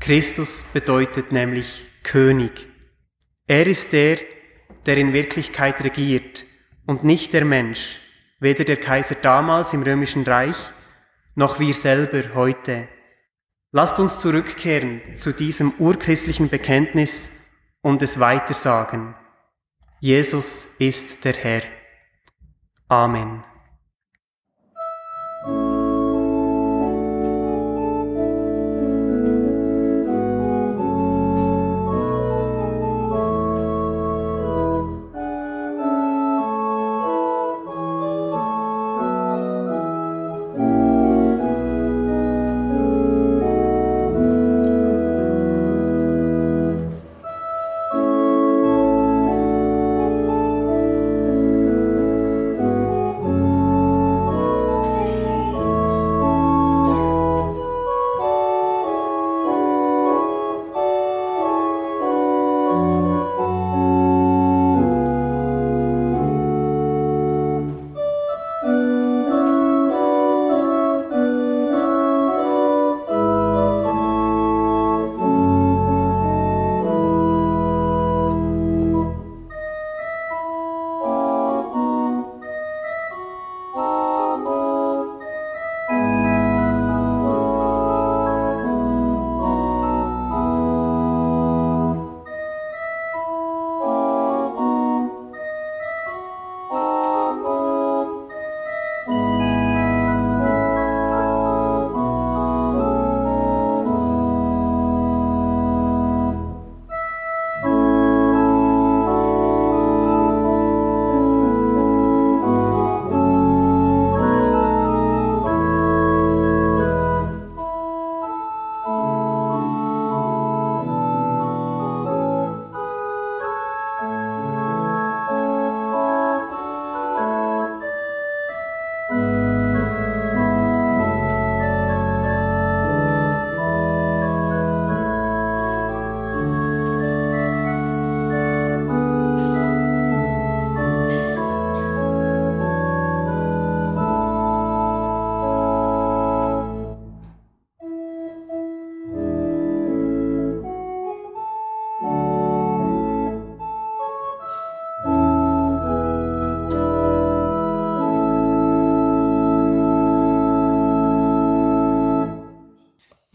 Christus 0.00 0.64
bedeutet 0.72 1.30
nämlich 1.30 1.84
König. 2.02 2.66
Er 3.46 3.68
ist 3.68 3.92
der, 3.92 4.18
der 4.86 4.96
in 4.96 5.12
Wirklichkeit 5.12 5.84
regiert 5.84 6.44
und 6.86 7.04
nicht 7.04 7.32
der 7.32 7.44
Mensch, 7.44 8.00
weder 8.40 8.64
der 8.64 8.78
Kaiser 8.78 9.14
damals 9.14 9.72
im 9.74 9.84
römischen 9.84 10.24
Reich, 10.24 10.56
noch 11.36 11.60
wir 11.60 11.72
selber 11.72 12.34
heute. 12.34 12.88
Lasst 13.76 14.00
uns 14.00 14.20
zurückkehren 14.20 15.02
zu 15.18 15.34
diesem 15.34 15.70
urchristlichen 15.78 16.48
Bekenntnis 16.48 17.30
und 17.82 18.00
es 18.00 18.18
weitersagen. 18.18 19.14
Jesus 20.00 20.66
ist 20.78 21.26
der 21.26 21.34
Herr. 21.34 21.60
Amen. 22.88 23.44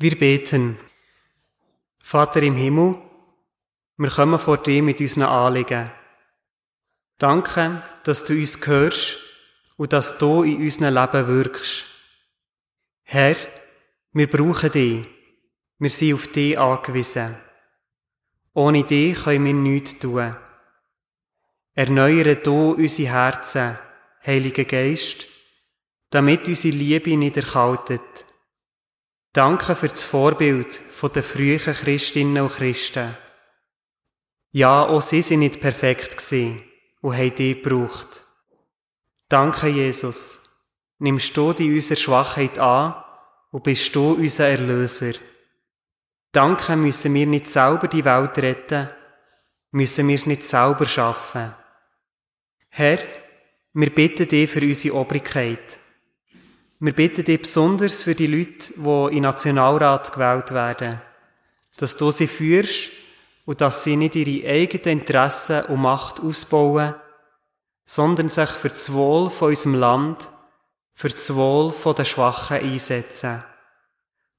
Wir 0.02 0.18
beten. 0.18 0.80
Vater 2.04 2.42
im 2.42 2.56
Himmel, 2.56 2.98
wir 3.98 4.10
kommen 4.10 4.40
vor 4.40 4.58
dir 4.58 4.82
mit 4.82 5.00
unseren 5.00 5.26
Anliegen. 5.26 5.92
Danke, 7.20 7.84
dass 8.04 8.26
du 8.26 8.34
uns 8.34 8.58
hörst 8.66 9.20
und 9.78 9.94
dass 9.94 10.18
du 10.18 10.42
in 10.42 10.58
unserem 10.58 10.96
Leben 10.96 11.28
wirkst. 11.28 11.86
Herr, 13.04 13.36
wir 14.14 14.28
brauchen 14.28 14.72
dich. 14.72 15.08
Wir 15.78 15.90
sind 15.92 16.16
auf 16.16 16.26
dich 16.32 16.58
angewiesen. 16.58 17.38
Ohne 18.56 18.84
dich 18.84 19.24
können 19.24 19.46
wir 19.46 19.54
nichts 19.54 20.00
tun. 20.00 20.36
Erneuere 21.76 22.38
du 22.38 22.72
unsere 22.72 23.12
Herzen, 23.12 23.78
Heiliger 24.26 24.66
Geist, 24.66 25.28
damit 26.10 26.48
unsere 26.48 26.76
Liebe 26.76 27.16
nicht 27.16 27.38
erkaltet 27.38 28.31
Danke 29.34 29.76
für 29.76 29.88
das 29.88 30.04
Vorbild 30.04 30.82
der 31.16 31.24
frühen 31.24 31.58
Christinnen 31.58 32.44
und 32.44 32.52
Christen. 32.52 33.16
Ja, 34.52 34.84
auch 34.84 35.02
sie 35.02 35.22
sind 35.22 35.40
nicht 35.40 35.62
perfekt 35.62 36.18
gewesen 36.18 36.62
und 37.02 37.18
haben 37.18 37.34
dich 37.36 37.64
gebraucht. 37.64 38.26
Danke, 39.30 39.68
Jesus. 39.70 40.40
Nimmst 41.00 41.36
du 41.38 41.54
die 41.54 41.74
unsere 41.74 42.00
Schwachheit 42.00 42.60
an 42.60 43.02
und 43.52 43.64
bist 43.64 43.96
du 43.96 44.14
unser 44.14 44.50
Erlöser. 44.50 45.14
Danke 46.34 46.76
müssen 46.76 47.14
wir 47.14 47.26
nicht 47.26 47.48
selber 47.48 47.88
die 47.88 48.04
Welt 48.04 48.38
retten, 48.38 48.90
müssen 49.72 50.10
wir 50.10 50.16
es 50.16 50.26
nicht 50.26 50.44
selber 50.44 50.86
schaffen. 50.86 51.56
Herr, 52.68 53.00
wir 53.74 53.90
bitten 53.96 54.28
dich 54.28 54.50
für 54.50 54.62
unsere 54.62 54.96
Obrigkeit. 54.96 55.81
Wir 56.84 56.94
bitten 56.94 57.24
dich 57.24 57.40
besonders 57.40 58.02
für 58.02 58.16
die 58.16 58.26
Leute, 58.26 58.74
die 58.76 59.16
in 59.16 59.22
Nationalrat 59.22 60.12
gewählt 60.12 60.52
werden, 60.52 61.00
dass 61.78 61.96
du 61.96 62.10
sie 62.10 62.26
führst 62.26 62.90
und 63.46 63.62
dass 63.62 63.84
sie 63.84 63.96
nicht 63.96 64.16
ihre 64.16 64.50
eigenen 64.50 65.00
Interessen 65.00 65.64
und 65.66 65.80
Macht 65.80 66.22
ausbauen, 66.22 66.96
sondern 67.86 68.30
sich 68.30 68.50
für 68.50 68.70
das 68.70 68.92
Wohl 68.92 69.30
von 69.30 69.50
unserem 69.50 69.76
Land, 69.76 70.32
für 70.92 71.10
das 71.10 71.36
Wohl 71.36 71.72
der 71.96 72.04
Schwachen 72.04 72.58
einsetzen. 72.58 73.44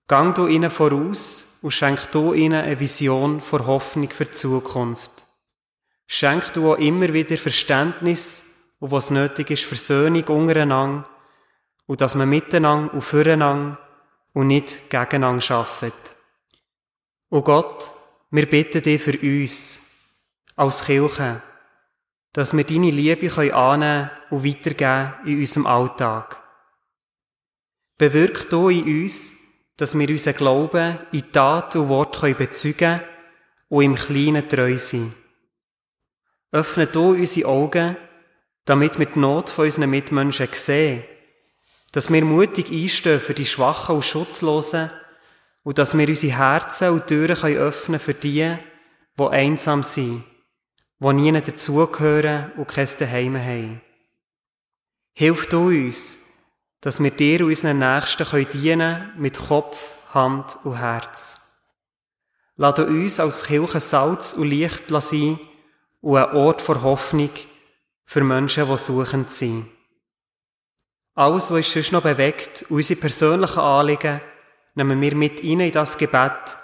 Gang 0.08 0.34
du 0.34 0.48
ihnen 0.48 0.72
voraus 0.72 1.46
und 1.62 1.70
schenk 1.70 2.10
du 2.10 2.32
ihnen 2.32 2.64
eine 2.64 2.80
Vision 2.80 3.40
vor 3.40 3.68
Hoffnung 3.68 4.10
für 4.10 4.24
die 4.24 4.32
Zukunft. 4.32 5.12
Schenk 6.08 6.52
du 6.54 6.72
auch 6.72 6.78
immer 6.78 7.12
wieder 7.12 7.36
Verständnis 7.36 8.46
und 8.80 8.90
was 8.90 9.10
nötig 9.12 9.52
ist, 9.52 9.62
Versöhnung 9.62 10.24
untereinander 10.24 11.08
und 11.86 12.00
dass 12.00 12.14
man 12.14 12.28
miteinander 12.28 12.92
und 12.94 13.02
füreinander 13.02 13.78
und 14.32 14.48
nicht 14.48 14.88
gegeneinander 14.90 15.54
arbeitet. 15.54 16.16
O 17.30 17.42
Gott, 17.42 17.92
wir 18.30 18.46
bitten 18.46 18.82
dich 18.82 19.02
für 19.02 19.18
uns, 19.18 19.80
als 20.56 20.84
Kirche, 20.84 21.42
dass 22.32 22.56
wir 22.56 22.64
deine 22.64 22.90
Liebe 22.90 23.54
annehmen 23.54 24.10
und 24.30 24.44
weitergeben 24.44 25.14
in 25.26 25.40
unserem 25.40 25.66
Alltag. 25.66 26.38
Bewirk 27.98 28.48
du 28.48 28.68
in 28.68 29.02
uns, 29.02 29.34
dass 29.76 29.98
wir 29.98 30.08
unseren 30.08 30.34
Glauben 30.34 30.98
in 31.12 31.30
Tat 31.32 31.76
und 31.76 31.88
Wort 31.88 32.20
bezeugen 32.36 33.00
und 33.68 33.84
im 33.84 33.94
Kleinen 33.94 34.48
treu 34.48 34.78
sein. 34.78 35.14
Öffne 36.50 36.86
du 36.86 37.10
unsere 37.10 37.48
Augen, 37.48 37.96
damit 38.64 38.98
wir 38.98 39.06
die 39.06 39.18
Not 39.18 39.50
von 39.50 39.64
unseren 39.64 39.90
Mitmenschen 39.90 40.48
sehen, 40.52 41.04
dass 41.92 42.10
wir 42.10 42.24
mutig 42.24 42.70
einstehen 42.70 43.20
für 43.20 43.34
die 43.34 43.46
Schwachen 43.46 43.96
und 43.96 44.04
Schutzlosen 44.04 44.90
und 45.62 45.78
dass 45.78 45.96
wir 45.96 46.08
unsere 46.08 46.36
Herzen 46.36 46.88
und 46.88 47.06
Türen 47.06 47.56
öffnen 47.56 48.00
für 48.00 48.14
die, 48.14 48.56
die 49.18 49.26
einsam 49.26 49.82
sind, 49.82 50.24
die 50.98 51.12
nie 51.12 51.32
dazugehören 51.32 52.50
und 52.56 52.68
kein 52.68 52.88
Daheim 52.98 53.36
haben. 53.36 53.80
Hilf 55.12 55.46
du 55.46 55.68
uns, 55.68 56.18
dass 56.80 57.02
wir 57.02 57.10
dir 57.10 57.40
und 57.40 57.48
unseren 57.48 57.78
Nächsten 57.78 58.24
dienen 58.50 58.78
können 58.78 59.12
mit 59.18 59.38
Kopf, 59.38 59.98
Hand 60.14 60.58
und 60.64 60.78
Herz. 60.78 61.38
Lass 62.56 62.78
uns 62.78 63.20
als 63.20 63.44
Kirche 63.44 63.80
Salz 63.80 64.32
und 64.32 64.48
Licht 64.48 64.84
sein 64.88 65.38
und 66.00 66.16
ein 66.16 66.34
Ort 66.34 66.62
vor 66.62 66.82
Hoffnung 66.82 67.30
für 68.04 68.24
Menschen, 68.24 68.66
die 68.66 68.76
suchend 68.78 69.30
sind. 69.30 69.66
Alles, 71.14 71.50
was 71.50 71.66
uns 71.66 71.72
sonst 71.72 71.92
noch 71.92 72.02
bewegt, 72.02 72.64
unsere 72.68 73.00
persönlichen 73.00 73.60
Anliegen, 73.60 74.20
nehmen 74.74 75.00
wir 75.00 75.14
mit 75.14 75.42
rein 75.42 75.60
in 75.60 75.72
das 75.72 75.98
Gebet, 75.98 76.56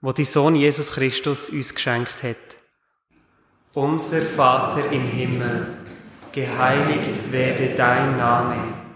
wo 0.00 0.12
die 0.12 0.24
Sohn 0.24 0.54
Jesus 0.54 0.92
Christus 0.92 1.50
uns 1.50 1.74
geschenkt 1.74 2.22
hat. 2.22 2.36
Unser 3.74 4.22
Vater 4.22 4.90
im 4.90 5.06
Himmel, 5.06 5.66
geheiligt 6.32 7.32
werde 7.32 7.74
dein 7.76 8.16
Name 8.16 8.86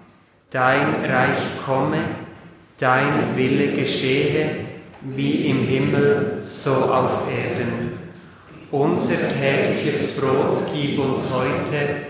dein 0.51 1.05
Reich 1.05 1.65
komme, 1.65 1.99
dein 2.79 3.37
Wille 3.37 3.73
geschehe, 3.73 4.51
wie 5.03 5.47
im 5.47 5.63
Himmel, 5.63 6.43
so 6.45 6.73
auf 6.73 7.23
Erden. 7.31 7.93
Unser 8.71 9.17
tägliches 9.29 10.17
Brot 10.17 10.63
gib 10.73 10.99
uns 10.99 11.29
heute 11.33 12.10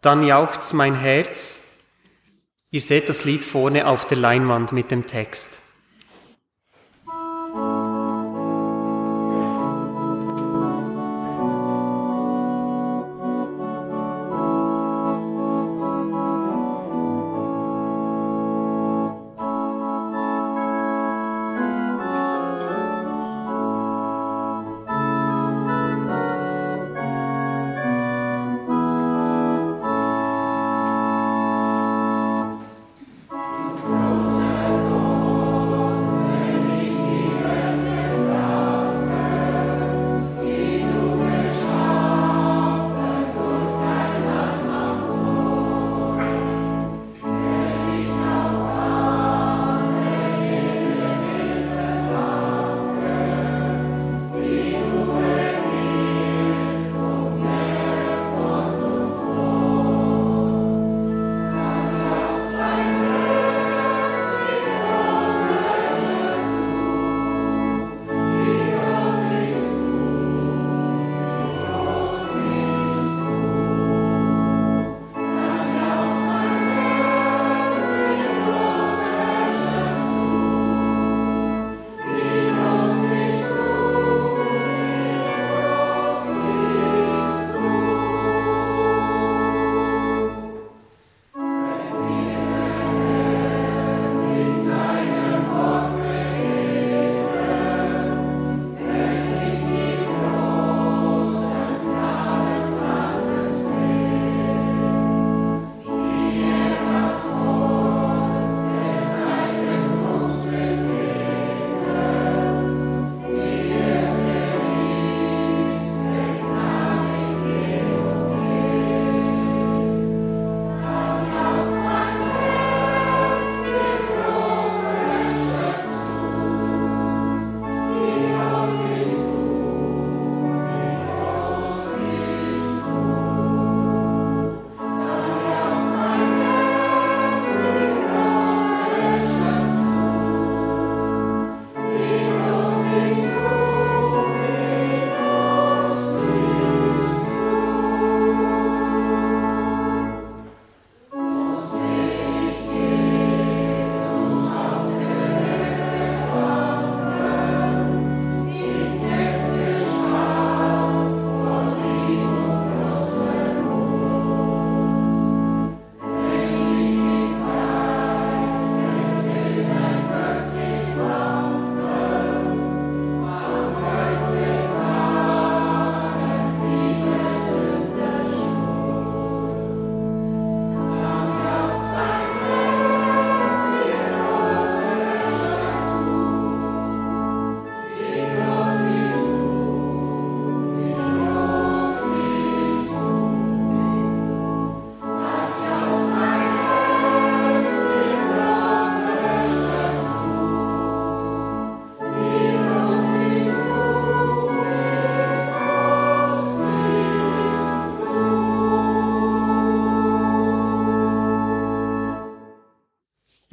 dann 0.00 0.22
jauchzt 0.22 0.74
mein 0.74 0.94
Herz. 0.94 1.62
Ihr 2.70 2.80
seht 2.80 3.08
das 3.08 3.24
Lied 3.24 3.44
vorne 3.44 3.86
auf 3.86 4.06
der 4.06 4.18
Leinwand 4.18 4.72
mit 4.72 4.90
dem 4.90 5.06
Text. 5.06 5.60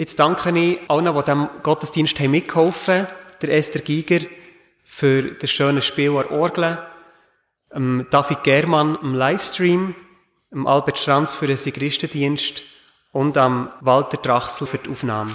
Jetzt 0.06 0.20
danke 0.20 0.52
ich 0.52 0.78
allen, 0.88 1.16
die 1.16 1.20
diesem 1.20 1.50
Gottesdienst 1.64 2.20
mitgeholfen 2.20 3.08
haben. 3.08 3.08
Der 3.42 3.58
Esther 3.58 3.82
Giger 3.82 4.24
für 4.84 5.24
das 5.24 5.50
schöne 5.50 5.82
Spiel 5.82 6.16
an 6.16 6.28
Orgel, 6.28 6.78
David 7.72 8.44
Germann 8.44 9.00
im 9.02 9.16
Livestream, 9.16 9.96
Albert 10.64 11.00
Stranz 11.00 11.34
für 11.34 11.48
den 11.48 11.58
Sigristendienst 11.58 12.62
und 13.14 13.36
am 13.36 13.72
Walter 13.82 14.18
Drachsel 14.18 14.68
für 14.68 14.78
die 14.78 14.92
Aufnahme. 14.92 15.34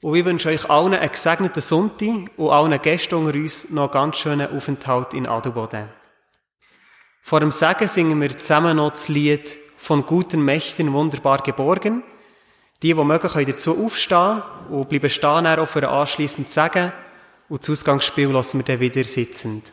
Und 0.00 0.16
ich 0.16 0.24
wünsche 0.24 0.48
euch 0.48 0.70
allen 0.70 0.94
einen 0.94 1.12
gesegneten 1.12 1.60
Sonntag 1.60 2.30
und 2.38 2.48
allen 2.48 2.80
Gästen 2.80 3.16
unter 3.16 3.34
uns 3.34 3.68
noch 3.68 3.82
einen 3.82 3.92
ganz 3.92 4.16
schönen 4.16 4.56
Aufenthalt 4.56 5.12
in 5.12 5.26
Adelboden. 5.26 5.90
Vor 7.20 7.40
dem 7.40 7.50
Segen 7.50 7.86
singen 7.86 8.18
wir 8.18 8.38
zusammen 8.38 8.78
noch 8.78 8.92
das 8.92 9.08
Lied 9.08 9.58
von 9.76 10.06
guten 10.06 10.42
Mächten 10.42 10.90
wunderbar 10.94 11.42
geborgen. 11.42 12.02
Die, 12.82 12.94
die 12.94 13.04
mögen, 13.04 13.28
können 13.28 13.46
dazu 13.46 13.84
aufstehen 13.84 14.42
und 14.70 14.88
bleiben 14.88 15.10
stehen 15.10 15.46
auch 15.46 15.66
für 15.66 15.80
ein 15.80 15.94
anschliessendes 15.94 16.54
Segen. 16.54 16.92
Und 17.48 17.62
das 17.62 17.70
Ausgangsspiel 17.70 18.28
lassen 18.28 18.58
wir 18.58 18.64
dann 18.64 18.80
wieder 18.80 19.04
sitzend. 19.04 19.72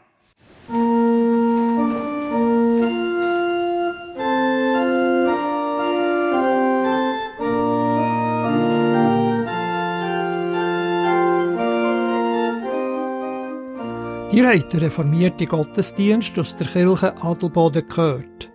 Ihr 14.33 14.47
habt 14.47 14.71
den 14.71 14.79
reformierten 14.79 15.45
Gottesdienst 15.45 16.39
aus 16.39 16.55
der 16.55 16.65
Kirche 16.65 17.13
Adelboden 17.21 17.85
gehört. 17.85 18.49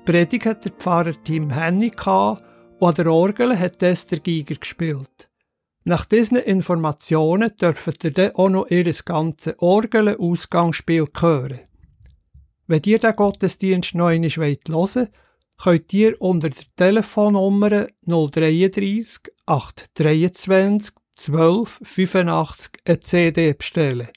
Die 0.00 0.12
Predigt 0.12 0.44
hat 0.44 0.66
der 0.66 0.72
Pfarrer 0.72 1.14
Tim 1.24 1.48
Henny 1.48 1.90
und 1.96 2.88
an 2.88 2.94
der 2.94 3.10
Orgel 3.10 3.58
hat 3.58 3.82
Esther 3.82 4.18
Giger 4.18 4.56
gespielt. 4.56 5.30
Nach 5.84 6.04
diesen 6.04 6.36
Informationen 6.36 7.56
dürft 7.56 8.04
ihr 8.04 8.10
dann 8.10 8.34
auch 8.34 8.50
noch 8.50 8.68
ihr 8.68 8.84
ganzes 8.84 9.54
Orgel-Ausgangsspiel 9.56 11.06
hören. 11.18 11.60
Wenn 12.66 12.82
ihr 12.84 12.98
den 12.98 13.16
Gottesdienst 13.16 13.94
noch 13.94 14.08
einmal 14.08 14.28
hören 14.28 14.58
wollt, 14.68 15.10
könnt 15.56 15.94
ihr 15.94 16.20
unter 16.20 16.50
der 16.50 16.64
Telefonnummer 16.76 17.86
033 18.04 19.32
823 19.46 20.94
12 21.16 21.80
85 21.82 22.72
eine 22.84 23.00
CD 23.00 23.54
bestellen. 23.54 24.08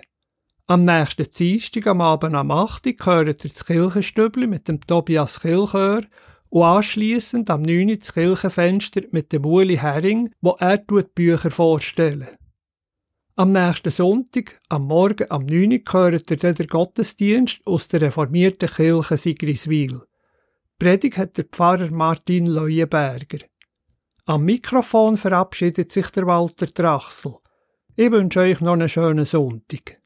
Am 0.66 0.84
nächsten 0.84 1.30
Dienstag 1.30 1.86
am 1.86 2.00
Abend 2.00 2.34
am 2.34 2.50
8. 2.50 2.86
Uhr 2.86 3.06
hört 3.06 3.44
ihr 3.44 3.50
das 3.50 3.64
Kirchenstübli 3.64 4.46
mit 4.46 4.68
dem 4.68 4.80
Tobias 4.80 5.40
Kilchör 5.40 6.02
und 6.50 6.62
anschliessend 6.62 7.50
am 7.50 7.62
9. 7.62 7.90
Uhr 7.90 7.96
das 7.96 8.14
Kirchenfenster 8.14 9.02
mit 9.10 9.32
dem 9.32 9.44
Uli 9.44 9.76
Hering, 9.76 10.30
wo 10.40 10.56
er 10.58 10.78
die 10.78 11.02
Bücher 11.14 11.50
vorstellen. 11.50 12.28
Am 13.36 13.52
nächsten 13.52 13.90
Sonntag, 13.90 14.60
am 14.68 14.86
Morgen 14.86 15.30
am 15.30 15.46
9. 15.46 15.72
Uhr, 15.72 15.92
hört 15.92 16.30
ihr 16.30 16.36
dann 16.36 16.54
den 16.54 16.66
Gottesdienst 16.66 17.66
aus 17.66 17.88
der 17.88 18.02
reformierten 18.02 18.68
Kirche 18.68 19.16
Sigriswil. 19.16 20.02
Predigt 20.78 21.18
hat 21.18 21.36
der 21.36 21.44
Pfarrer 21.44 21.90
Martin 21.90 22.46
Leuenberger. 22.46 23.38
Am 24.26 24.44
Mikrofon 24.44 25.16
verabschiedet 25.16 25.92
sich 25.92 26.10
der 26.10 26.26
Walter 26.26 26.72
Trachsel. 26.72 27.36
Ich 27.96 28.10
wünsche 28.10 28.40
euch 28.40 28.60
noch 28.60 28.74
einen 28.74 28.88
schönen 28.88 29.24
Sonntag. 29.24 29.97